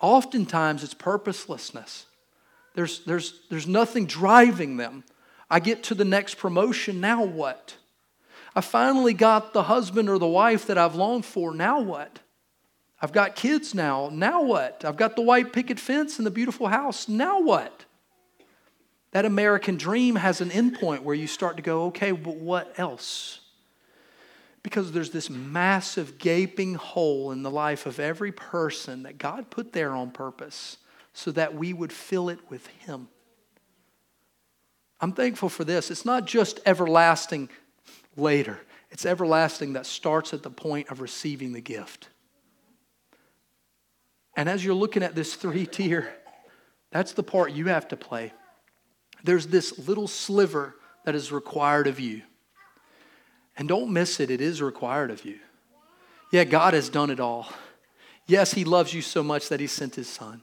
oftentimes 0.00 0.84
it's 0.84 0.94
purposelessness. 0.94 2.06
There's, 2.74 3.04
there's, 3.04 3.40
there's 3.50 3.66
nothing 3.66 4.06
driving 4.06 4.76
them. 4.76 5.04
I 5.52 5.60
get 5.60 5.82
to 5.84 5.94
the 5.94 6.06
next 6.06 6.38
promotion, 6.38 6.98
now 6.98 7.22
what? 7.22 7.76
I 8.56 8.62
finally 8.62 9.12
got 9.12 9.52
the 9.52 9.64
husband 9.64 10.08
or 10.08 10.16
the 10.18 10.26
wife 10.26 10.66
that 10.66 10.78
I've 10.78 10.94
longed 10.94 11.26
for, 11.26 11.54
now 11.54 11.78
what? 11.78 12.20
I've 13.02 13.12
got 13.12 13.36
kids 13.36 13.74
now, 13.74 14.08
now 14.10 14.42
what? 14.42 14.82
I've 14.82 14.96
got 14.96 15.14
the 15.14 15.20
white 15.20 15.52
picket 15.52 15.78
fence 15.78 16.16
and 16.16 16.24
the 16.24 16.30
beautiful 16.30 16.68
house, 16.68 17.06
now 17.06 17.38
what? 17.38 17.84
That 19.10 19.26
American 19.26 19.76
dream 19.76 20.16
has 20.16 20.40
an 20.40 20.48
endpoint 20.48 21.02
where 21.02 21.14
you 21.14 21.26
start 21.26 21.58
to 21.58 21.62
go, 21.62 21.84
okay, 21.88 22.12
but 22.12 22.36
what 22.36 22.72
else? 22.78 23.40
Because 24.62 24.90
there's 24.90 25.10
this 25.10 25.28
massive 25.28 26.16
gaping 26.16 26.76
hole 26.76 27.30
in 27.30 27.42
the 27.42 27.50
life 27.50 27.84
of 27.84 28.00
every 28.00 28.32
person 28.32 29.02
that 29.02 29.18
God 29.18 29.50
put 29.50 29.74
there 29.74 29.90
on 29.90 30.12
purpose 30.12 30.78
so 31.12 31.30
that 31.32 31.54
we 31.54 31.74
would 31.74 31.92
fill 31.92 32.30
it 32.30 32.38
with 32.48 32.66
Him. 32.68 33.08
I'm 35.02 35.12
thankful 35.12 35.48
for 35.48 35.64
this. 35.64 35.90
It's 35.90 36.04
not 36.04 36.24
just 36.26 36.60
everlasting 36.64 37.50
later, 38.16 38.60
it's 38.90 39.04
everlasting 39.04 39.74
that 39.74 39.84
starts 39.84 40.32
at 40.32 40.42
the 40.42 40.50
point 40.50 40.90
of 40.90 41.00
receiving 41.00 41.52
the 41.52 41.60
gift. 41.60 42.08
And 44.36 44.48
as 44.48 44.64
you're 44.64 44.74
looking 44.74 45.02
at 45.02 45.14
this 45.14 45.34
three 45.34 45.66
tier, 45.66 46.14
that's 46.90 47.12
the 47.12 47.22
part 47.22 47.52
you 47.52 47.66
have 47.66 47.88
to 47.88 47.96
play 47.96 48.32
there's 49.24 49.46
this 49.46 49.78
little 49.78 50.08
sliver 50.08 50.74
that 51.04 51.14
is 51.14 51.32
required 51.32 51.86
of 51.86 52.00
you. 52.00 52.22
And 53.56 53.68
don't 53.68 53.92
miss 53.92 54.20
it, 54.20 54.30
it 54.30 54.40
is 54.40 54.62
required 54.62 55.10
of 55.10 55.24
you. 55.24 55.38
Yeah, 56.32 56.44
God 56.44 56.74
has 56.74 56.88
done 56.88 57.10
it 57.10 57.20
all. 57.20 57.48
Yes, 58.26 58.54
He 58.54 58.64
loves 58.64 58.94
you 58.94 59.02
so 59.02 59.22
much 59.22 59.48
that 59.48 59.60
He 59.60 59.66
sent 59.66 59.94
His 59.94 60.08
Son. 60.08 60.42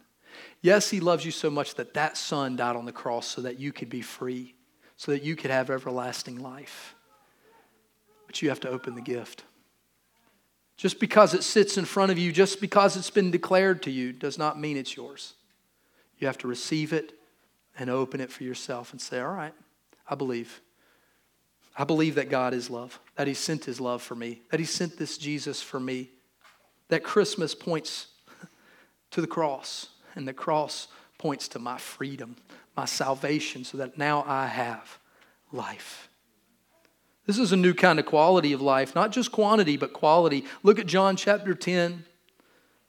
Yes, 0.62 0.90
He 0.90 1.00
loves 1.00 1.26
you 1.26 1.32
so 1.32 1.50
much 1.50 1.76
that 1.76 1.94
that 1.94 2.18
Son 2.18 2.56
died 2.56 2.76
on 2.76 2.86
the 2.86 2.92
cross 2.92 3.28
so 3.28 3.42
that 3.42 3.60
you 3.60 3.72
could 3.72 3.90
be 3.90 4.02
free, 4.02 4.56
so 4.98 5.12
that 5.12 5.24
you 5.24 5.36
could 5.36 5.52
have 5.52 5.70
everlasting 5.70 6.42
life. 6.42 6.96
But 8.28 8.42
you 8.42 8.50
have 8.50 8.60
to 8.62 8.70
open 8.70 8.96
the 8.96 9.02
gift. 9.02 9.44
Just 10.78 11.00
because 11.00 11.34
it 11.34 11.44
sits 11.44 11.78
in 11.78 11.86
front 11.86 12.12
of 12.12 12.18
you, 12.18 12.32
just 12.32 12.62
because 12.62 12.96
it's 12.96 13.10
been 13.10 13.32
declared 13.32 13.84
to 13.84 13.92
you, 13.92 14.14
does 14.14 14.38
not 14.38 14.60
mean 14.60 14.78
it's 14.78 14.96
yours. 14.96 15.34
You 16.20 16.28
have 16.28 16.38
to 16.40 16.48
receive 16.48 16.94
it 16.94 17.14
and 17.78 17.90
open 17.90 18.22
it 18.22 18.32
for 18.32 18.44
yourself 18.44 18.92
and 18.92 19.02
say, 19.02 19.20
All 19.20 19.34
right, 19.34 19.54
I 20.08 20.16
believe. 20.16 20.62
I 21.78 21.86
believe 21.86 22.16
that 22.16 22.30
God 22.30 22.54
is 22.54 22.70
love, 22.70 23.00
that 23.16 23.28
He 23.28 23.34
sent 23.34 23.66
His 23.66 23.80
love 23.80 24.02
for 24.02 24.16
me, 24.16 24.42
that 24.52 24.60
He 24.60 24.66
sent 24.66 24.98
this 24.98 25.18
Jesus 25.18 25.62
for 25.62 25.80
me. 25.80 26.12
That 26.90 27.04
Christmas 27.04 27.54
points 27.54 28.08
to 29.12 29.22
the 29.22 29.28
cross, 29.28 29.90
and 30.16 30.28
the 30.28 30.34
cross 30.34 30.88
points 31.18 31.48
to 31.50 31.60
my 31.60 31.78
freedom, 31.78 32.36
my 32.76 32.86
salvation, 32.86 33.64
so 33.64 33.78
that 33.78 33.98
now 33.98 34.24
I 34.28 34.48
have 34.48 35.00
life. 35.52 36.10
This 37.26 37.38
is 37.38 37.52
a 37.52 37.58
new 37.58 37.76
kind 37.76 38.00
of 38.00 38.06
quality 38.06 38.54
of 38.54 38.62
life, 38.62 38.96
not 38.96 39.12
just 39.12 39.32
quantity, 39.32 39.78
but 39.78 39.94
quality. 39.94 40.46
Look 40.64 40.80
at 40.80 40.88
John 40.88 41.16
chapter 41.16 41.54
10. 41.54 42.06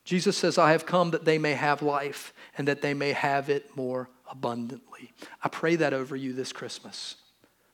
Jesus 0.03 0.35
says, 0.35 0.57
I 0.57 0.71
have 0.71 0.85
come 0.85 1.11
that 1.11 1.25
they 1.25 1.37
may 1.37 1.53
have 1.53 1.83
life 1.83 2.33
and 2.57 2.67
that 2.67 2.81
they 2.81 2.95
may 2.95 3.11
have 3.11 3.49
it 3.49 3.75
more 3.77 4.09
abundantly. 4.29 5.11
I 5.43 5.49
pray 5.49 5.75
that 5.75 5.93
over 5.93 6.15
you 6.15 6.33
this 6.33 6.51
Christmas. 6.51 7.17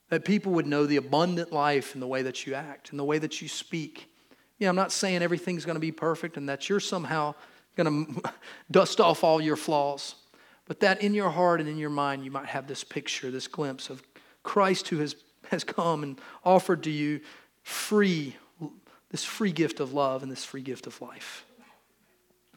That 0.10 0.26
people 0.26 0.52
would 0.54 0.68
know 0.68 0.86
the 0.86 0.98
abundant 0.98 1.54
life 1.54 1.94
in 1.94 2.02
the 2.02 2.08
way 2.08 2.22
that 2.24 2.46
you 2.46 2.54
act, 2.54 2.92
in 2.92 2.98
the 2.98 3.06
way 3.06 3.18
that 3.20 3.42
you 3.42 3.48
speak. 3.48 4.12
Yeah, 4.58 4.70
I'm 4.70 4.76
not 4.76 4.92
saying 4.92 5.22
everything's 5.22 5.66
going 5.66 5.76
to 5.76 5.80
be 5.80 5.92
perfect 5.92 6.36
and 6.36 6.50
that 6.50 6.68
you're 6.68 6.80
somehow 6.80 7.36
going 7.78 8.16
to 8.24 8.34
dust 8.70 9.00
off 9.00 9.24
all 9.24 9.40
your 9.40 9.56
flaws, 9.56 10.16
but 10.66 10.82
that 10.82 11.02
in 11.02 11.14
your 11.14 11.30
heart 11.30 11.62
and 11.62 11.70
in 11.70 11.78
your 11.78 11.90
mind 11.90 12.26
you 12.26 12.32
might 12.32 12.48
have 12.48 12.68
this 12.68 12.84
picture, 12.84 13.32
this 13.32 13.48
glimpse 13.48 13.90
of 13.90 14.04
Christ 14.44 14.90
who 14.90 14.98
has, 15.00 15.16
has 15.52 15.64
come 15.64 16.04
and 16.04 16.20
offered 16.44 16.84
to 16.84 16.92
you 16.92 17.22
free, 17.64 18.36
this 19.10 19.24
free 19.24 19.52
gift 19.52 19.80
of 19.80 19.94
love 19.94 20.24
and 20.24 20.32
this 20.32 20.44
free 20.44 20.62
gift 20.62 20.88
of 20.88 21.02
life. 21.02 21.46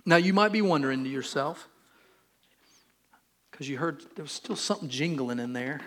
Now, 0.06 0.16
you 0.16 0.33
might 0.33 0.50
be 0.50 0.62
wondering 0.62 1.04
to 1.04 1.11
yourself, 1.11 1.68
because 3.50 3.68
you 3.68 3.76
heard 3.76 4.02
there 4.16 4.22
was 4.22 4.33
still 4.33 4.56
something 4.56 4.88
jingling 4.88 5.38
in 5.38 5.52
there. 5.52 5.83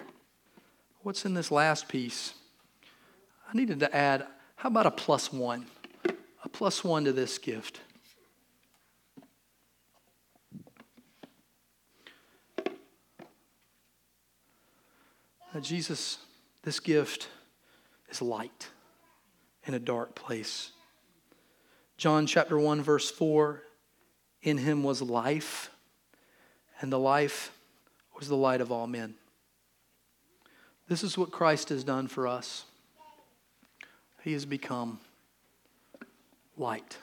What's 1.01 1.25
in 1.25 1.33
this 1.33 1.51
last 1.51 1.87
piece? 1.87 2.35
I 3.51 3.57
needed 3.57 3.79
to 3.79 3.95
add, 3.95 4.27
how 4.55 4.69
about 4.69 4.85
a 4.85 4.91
plus 4.91 5.33
one? 5.33 5.65
A 6.43 6.49
plus 6.49 6.83
one 6.83 7.05
to 7.05 7.11
this 7.11 7.37
gift. 7.37 7.81
Jesus, 15.59 16.17
this 16.63 16.79
gift 16.79 17.27
is 18.09 18.21
light 18.21 18.69
in 19.65 19.73
a 19.73 19.79
dark 19.79 20.15
place. 20.15 20.71
John 21.97 22.25
chapter 22.25 22.57
1, 22.57 22.81
verse 22.81 23.11
4 23.11 23.61
In 24.41 24.57
him 24.57 24.83
was 24.83 25.01
life, 25.01 25.69
and 26.81 26.91
the 26.91 26.99
life 26.99 27.51
was 28.17 28.27
the 28.27 28.35
light 28.35 28.61
of 28.61 28.71
all 28.71 28.87
men. 28.87 29.13
This 30.87 31.03
is 31.03 31.17
what 31.17 31.31
Christ 31.31 31.69
has 31.69 31.83
done 31.83 32.07
for 32.07 32.27
us. 32.27 32.65
He 34.23 34.33
has 34.33 34.45
become 34.45 34.99
light. 36.57 36.97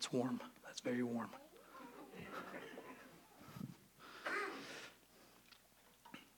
That's 0.00 0.14
warm. 0.14 0.40
That's 0.64 0.80
very 0.80 1.02
warm. 1.02 1.28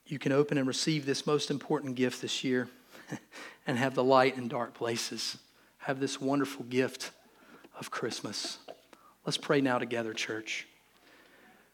You 0.05 0.19
can 0.19 0.33
open 0.33 0.59
and 0.59 0.67
receive 0.67 1.07
this 1.07 1.29
most 1.29 1.49
important 1.49 1.95
gift 1.95 2.21
this 2.21 2.43
year 2.43 2.69
and 3.69 3.79
have 3.79 3.95
the 3.95 4.03
light 4.03 4.37
in 4.37 4.49
dark 4.49 4.75
places. 4.75 5.39
Have 5.79 6.01
this 6.01 6.21
wonderful 6.21 6.65
gift 6.65 7.13
of 7.79 7.93
Christmas. 7.93 8.59
Let's 9.25 9.39
pray 9.39 9.61
now 9.61 9.79
together, 9.79 10.13
church. 10.13 10.67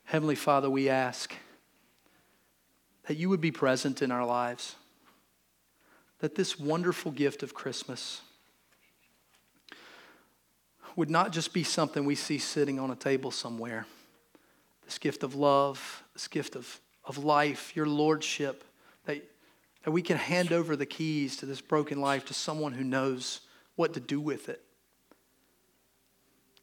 Heavenly 0.04 0.34
Father, 0.34 0.68
we 0.68 0.90
ask 0.90 1.34
that 3.06 3.16
you 3.16 3.30
would 3.30 3.40
be 3.40 3.50
present 3.50 4.02
in 4.02 4.12
our 4.12 4.26
lives, 4.26 4.76
that 6.18 6.34
this 6.34 6.60
wonderful 6.60 7.12
gift 7.12 7.42
of 7.42 7.54
Christmas 7.54 8.20
would 10.98 11.10
not 11.10 11.30
just 11.30 11.52
be 11.52 11.62
something 11.62 12.04
we 12.04 12.16
see 12.16 12.38
sitting 12.38 12.80
on 12.80 12.90
a 12.90 12.96
table 12.96 13.30
somewhere. 13.30 13.86
This 14.84 14.98
gift 14.98 15.22
of 15.22 15.36
love, 15.36 16.02
this 16.12 16.26
gift 16.26 16.56
of, 16.56 16.80
of 17.04 17.18
life, 17.18 17.76
your 17.76 17.86
lordship, 17.86 18.64
that, 19.04 19.22
that 19.84 19.92
we 19.92 20.02
can 20.02 20.16
hand 20.16 20.50
over 20.50 20.74
the 20.74 20.86
keys 20.86 21.36
to 21.36 21.46
this 21.46 21.60
broken 21.60 22.00
life 22.00 22.24
to 22.24 22.34
someone 22.34 22.72
who 22.72 22.82
knows 22.82 23.42
what 23.76 23.94
to 23.94 24.00
do 24.00 24.20
with 24.20 24.48
it. 24.48 24.60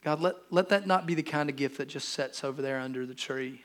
God, 0.03 0.19
let, 0.19 0.35
let 0.49 0.67
that 0.67 0.85
not 0.85 1.07
be 1.07 1.13
the 1.13 1.23
kind 1.23 1.49
of 1.49 1.55
gift 1.55 1.77
that 1.77 1.87
just 1.87 2.09
sits 2.09 2.43
over 2.43 2.61
there 2.61 2.81
under 2.81 3.05
the 3.05 3.15
tree. 3.15 3.63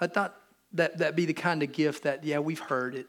Let 0.00 0.16
not 0.16 0.34
that, 0.72 0.96
that 0.96 1.16
be 1.16 1.26
the 1.26 1.34
kind 1.34 1.62
of 1.62 1.70
gift 1.70 2.04
that, 2.04 2.24
yeah, 2.24 2.38
we've 2.38 2.58
heard 2.58 2.94
it. 2.94 3.08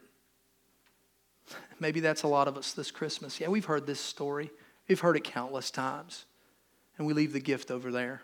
Maybe 1.80 2.02
that's 2.02 2.24
a 2.24 2.28
lot 2.28 2.50
of 2.50 2.58
us 2.58 2.74
this 2.74 2.92
Christmas. 2.92 3.40
Yeah, 3.40 3.48
we've 3.48 3.64
heard 3.64 3.88
this 3.88 4.02
story. 4.02 4.52
We've 4.90 5.00
heard 5.00 5.16
it 5.16 5.24
countless 5.24 5.72
times. 5.72 6.26
And 7.00 7.08
we 7.08 7.14
leave 7.14 7.32
the 7.32 7.40
gift 7.40 7.72
over 7.72 7.92
there. 7.92 8.22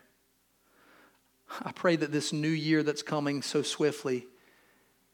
I 1.63 1.71
pray 1.71 1.95
that 1.95 2.11
this 2.11 2.33
new 2.33 2.49
year 2.49 2.83
that's 2.83 3.01
coming 3.01 3.41
so 3.41 3.61
swiftly 3.61 4.27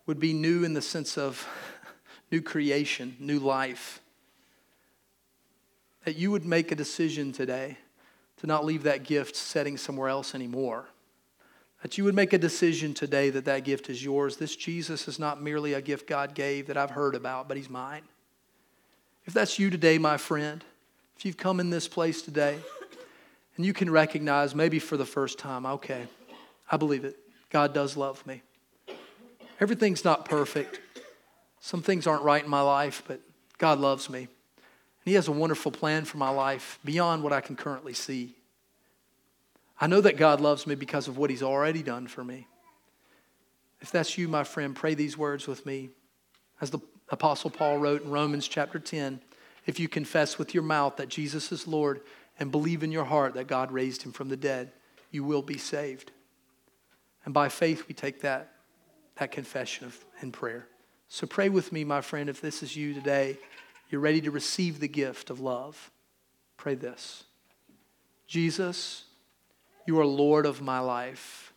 would 0.08 0.19
be 0.19 0.34
new 0.34 0.63
in 0.63 0.74
the 0.74 0.82
sense 0.82 1.15
of 1.15 1.47
new 2.32 2.41
creation, 2.41 3.15
new 3.19 3.38
life. 3.38 4.02
That 6.06 6.15
you 6.15 6.32
would 6.32 6.43
make 6.43 6.71
a 6.71 6.76
decision 6.76 7.32
today 7.32 7.78
to 8.38 8.47
not 8.47 8.65
leave 8.65 8.82
that 8.84 9.04
gift 9.04 9.36
setting 9.36 9.78
somewhere 9.78 10.10
else 10.10 10.34
anymore. 10.34 10.88
That 11.84 12.00
you 12.00 12.04
would 12.04 12.15
make 12.15 12.34
a 12.34 12.39
decision 12.39 12.95
today 12.95 13.30
that 13.30 13.45
that 13.45 13.63
gift 13.63 13.91
is 13.91 14.04
yours. 14.04 14.38
This 14.38 14.56
Jesus 14.56 15.08
is 15.08 15.19
not 15.19 15.39
merely 15.39 15.74
a 15.74 15.82
gift 15.82 16.08
God 16.08 16.34
gave 16.34 16.65
that 16.65 16.78
I've 16.78 16.91
heard 16.91 17.13
about, 17.13 17.47
but 17.47 17.58
He's 17.58 17.69
mine. 17.69 18.04
If 19.26 19.36
that's 19.36 19.60
you 19.60 19.69
today, 19.69 20.00
my 20.00 20.17
friend, 20.17 20.63
if 21.15 21.26
you've 21.26 21.38
come 21.38 21.60
in 21.60 21.69
this 21.69 21.88
place 21.88 22.24
today 22.24 22.58
and 23.62 23.65
you 23.67 23.74
can 23.74 23.91
recognize, 23.91 24.56
maybe 24.56 24.80
for 24.80 24.97
the 24.97 25.06
first 25.06 25.38
time, 25.38 25.67
okay, 25.67 26.08
I 26.71 26.78
believe 26.78 27.06
it. 27.06 27.15
God 27.52 27.76
does 27.76 27.95
love 27.95 28.26
me. 28.26 28.41
Everything's 29.60 30.04
not 30.04 30.26
perfect. 30.26 30.80
Some 31.60 31.84
things 31.84 32.08
aren't 32.08 32.24
right 32.24 32.43
in 32.43 32.50
my 32.50 32.62
life, 32.62 33.04
but 33.08 33.21
God 33.60 33.80
loves 33.80 34.10
me. 34.10 34.21
And 34.21 34.28
He 35.06 35.13
has 35.13 35.28
a 35.28 35.32
wonderful 35.32 35.71
plan 35.71 36.06
for 36.06 36.17
my 36.17 36.32
life 36.32 36.80
beyond 36.84 37.21
what 37.21 37.34
I 37.34 37.39
can 37.39 37.56
currently 37.56 37.93
see. 37.93 38.34
I 39.80 39.86
know 39.86 40.02
that 40.02 40.17
God 40.17 40.41
loves 40.41 40.65
me 40.65 40.74
because 40.74 41.08
of 41.08 41.19
what 41.19 41.30
He's 41.30 41.43
already 41.43 41.84
done 41.84 42.08
for 42.08 42.24
me. 42.24 42.47
If 43.80 43.91
that's 43.91 44.17
you, 44.17 44.28
my 44.28 44.43
friend, 44.43 44.76
pray 44.76 44.95
these 44.95 45.19
words 45.19 45.45
with 45.45 45.67
me. 45.67 45.89
As 46.62 46.71
the 46.71 46.80
Apostle 47.10 47.52
Paul 47.52 47.78
wrote 47.78 48.02
in 48.02 48.10
Romans 48.10 48.47
chapter 48.47 48.80
10 48.80 49.21
if 49.67 49.80
you 49.80 49.88
confess 49.88 50.39
with 50.39 50.56
your 50.56 50.63
mouth 50.63 50.95
that 50.95 51.10
Jesus 51.10 51.52
is 51.52 51.67
Lord 51.67 52.02
and 52.41 52.51
believe 52.51 52.82
in 52.82 52.91
your 52.91 53.06
heart 53.06 53.36
that 53.36 53.45
God 53.45 53.71
raised 53.71 54.01
Him 54.01 54.12
from 54.12 54.30
the 54.30 54.36
dead, 54.36 54.71
you 55.12 55.23
will 55.23 55.43
be 55.43 55.60
saved. 55.60 56.12
And 57.23 57.36
by 57.36 57.49
faith, 57.49 57.88
we 57.88 57.93
take 57.93 58.21
that, 58.21 58.51
that 59.17 59.32
confession 59.32 59.86
of, 59.86 60.04
in 60.23 60.32
prayer. 60.32 60.67
So 61.08 61.27
pray 61.27 61.49
with 61.49 61.71
me, 61.71 61.84
my 61.84 62.01
friend, 62.01 62.30
if 62.30 62.41
this 62.41 62.63
is 62.63 62.75
you 62.75 62.95
today 62.95 63.38
you're 63.91 64.01
ready 64.01 64.21
to 64.21 64.32
receive 64.32 64.80
the 64.80 64.88
gift 64.88 65.30
of 65.30 65.39
love, 65.39 65.91
pray 66.58 66.73
this 66.73 67.25
Jesus, 68.27 69.04
you 69.86 69.99
are 69.99 70.06
Lord 70.06 70.47
of 70.47 70.62
my 70.62 70.80
life. 70.80 71.54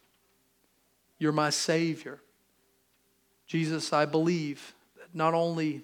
You're 1.19 1.33
my 1.33 1.49
Savior. 1.49 2.21
Jesus, 3.47 3.91
I 3.93 4.05
believe 4.05 4.75
that 4.99 5.15
not 5.15 5.33
only 5.33 5.83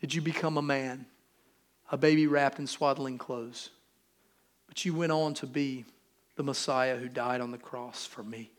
did 0.00 0.14
you 0.14 0.22
become 0.22 0.56
a 0.56 0.62
man, 0.62 1.04
a 1.92 1.98
baby 1.98 2.26
wrapped 2.26 2.58
in 2.58 2.66
swaddling 2.66 3.18
clothes, 3.18 3.68
but 4.70 4.84
you 4.84 4.94
went 4.94 5.10
on 5.10 5.34
to 5.34 5.48
be 5.48 5.84
the 6.36 6.44
Messiah 6.44 6.96
who 6.96 7.08
died 7.08 7.40
on 7.40 7.50
the 7.50 7.58
cross 7.58 8.06
for 8.06 8.22
me. 8.22 8.52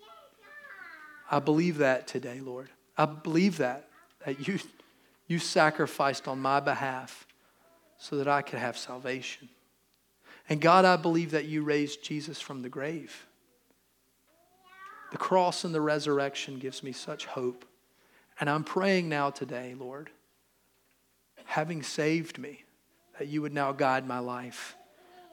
I 1.31 1.39
believe 1.39 1.77
that 1.77 2.05
today, 2.05 2.41
Lord. 2.41 2.69
I 2.97 3.05
believe 3.05 3.57
that, 3.59 3.87
that 4.25 4.45
you 4.45 4.59
you 5.27 5.39
sacrificed 5.39 6.27
on 6.27 6.39
my 6.39 6.59
behalf 6.59 7.25
so 7.97 8.17
that 8.17 8.27
I 8.27 8.41
could 8.41 8.59
have 8.59 8.77
salvation. 8.77 9.47
And 10.49 10.59
God, 10.59 10.83
I 10.83 10.97
believe 10.97 11.31
that 11.31 11.45
you 11.45 11.63
raised 11.63 12.03
Jesus 12.03 12.41
from 12.41 12.61
the 12.61 12.67
grave. 12.67 13.25
The 15.11 15.17
cross 15.17 15.63
and 15.63 15.73
the 15.73 15.79
resurrection 15.79 16.59
gives 16.59 16.83
me 16.83 16.91
such 16.91 17.27
hope. 17.27 17.63
And 18.41 18.49
I'm 18.49 18.65
praying 18.65 19.07
now 19.07 19.29
today, 19.29 19.73
Lord, 19.79 20.09
having 21.45 21.81
saved 21.81 22.37
me, 22.37 22.65
that 23.17 23.29
you 23.29 23.41
would 23.41 23.53
now 23.53 23.71
guide 23.71 24.05
my 24.05 24.19
life, 24.19 24.75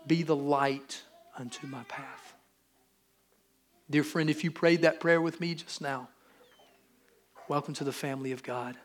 be 0.07 0.23
the 0.23 0.37
light 0.37 1.03
unto 1.37 1.67
my 1.67 1.83
path. 1.85 2.35
Dear 3.91 4.05
friend, 4.05 4.29
if 4.29 4.45
you 4.45 4.51
prayed 4.51 4.83
that 4.83 5.01
prayer 5.01 5.21
with 5.21 5.41
me 5.41 5.55
just 5.55 5.81
now, 5.81 6.09
welcome 7.49 7.75
to 7.75 7.85
the 7.85 7.93
family 7.93 8.33
of 8.33 8.43
God. 8.43 8.77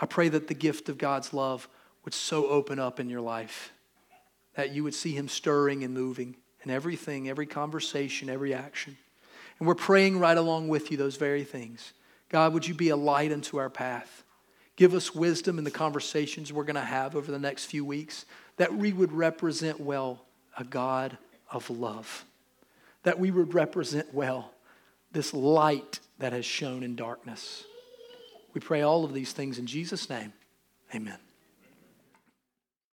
I 0.00 0.06
pray 0.06 0.28
that 0.28 0.48
the 0.48 0.54
gift 0.54 0.88
of 0.88 0.98
God's 0.98 1.32
love 1.32 1.68
would 2.04 2.14
so 2.14 2.48
open 2.48 2.78
up 2.78 2.98
in 2.98 3.08
your 3.08 3.20
life 3.20 3.72
that 4.54 4.72
you 4.72 4.84
would 4.84 4.94
see 4.94 5.12
Him 5.12 5.28
stirring 5.28 5.84
and 5.84 5.94
moving 5.94 6.36
in 6.62 6.70
everything, 6.70 7.28
every 7.28 7.46
conversation, 7.46 8.30
every 8.30 8.54
action. 8.54 8.96
And 9.58 9.68
we're 9.68 9.74
praying 9.74 10.18
right 10.18 10.36
along 10.36 10.68
with 10.68 10.90
you 10.90 10.96
those 10.96 11.16
very 11.16 11.44
things. 11.44 11.92
God, 12.28 12.52
would 12.52 12.66
you 12.66 12.74
be 12.74 12.88
a 12.88 12.96
light 12.96 13.32
unto 13.32 13.58
our 13.58 13.70
path? 13.70 14.24
Give 14.76 14.94
us 14.94 15.14
wisdom 15.14 15.58
in 15.58 15.64
the 15.64 15.70
conversations 15.70 16.52
we're 16.52 16.64
going 16.64 16.74
to 16.74 16.80
have 16.80 17.14
over 17.14 17.30
the 17.30 17.38
next 17.38 17.66
few 17.66 17.84
weeks, 17.84 18.24
that 18.56 18.74
we 18.74 18.92
would 18.92 19.12
represent 19.12 19.78
well 19.80 20.24
a 20.58 20.64
God 20.64 21.18
of 21.50 21.68
love, 21.70 22.24
that 23.02 23.18
we 23.18 23.30
would 23.30 23.54
represent 23.54 24.12
well 24.14 24.52
this 25.12 25.32
light 25.32 26.00
that 26.18 26.32
has 26.32 26.44
shone 26.44 26.82
in 26.82 26.96
darkness. 26.96 27.64
We 28.52 28.60
pray 28.60 28.82
all 28.82 29.04
of 29.04 29.12
these 29.12 29.32
things 29.32 29.58
in 29.58 29.66
Jesus' 29.66 30.08
name. 30.08 30.32
Amen. 30.94 31.18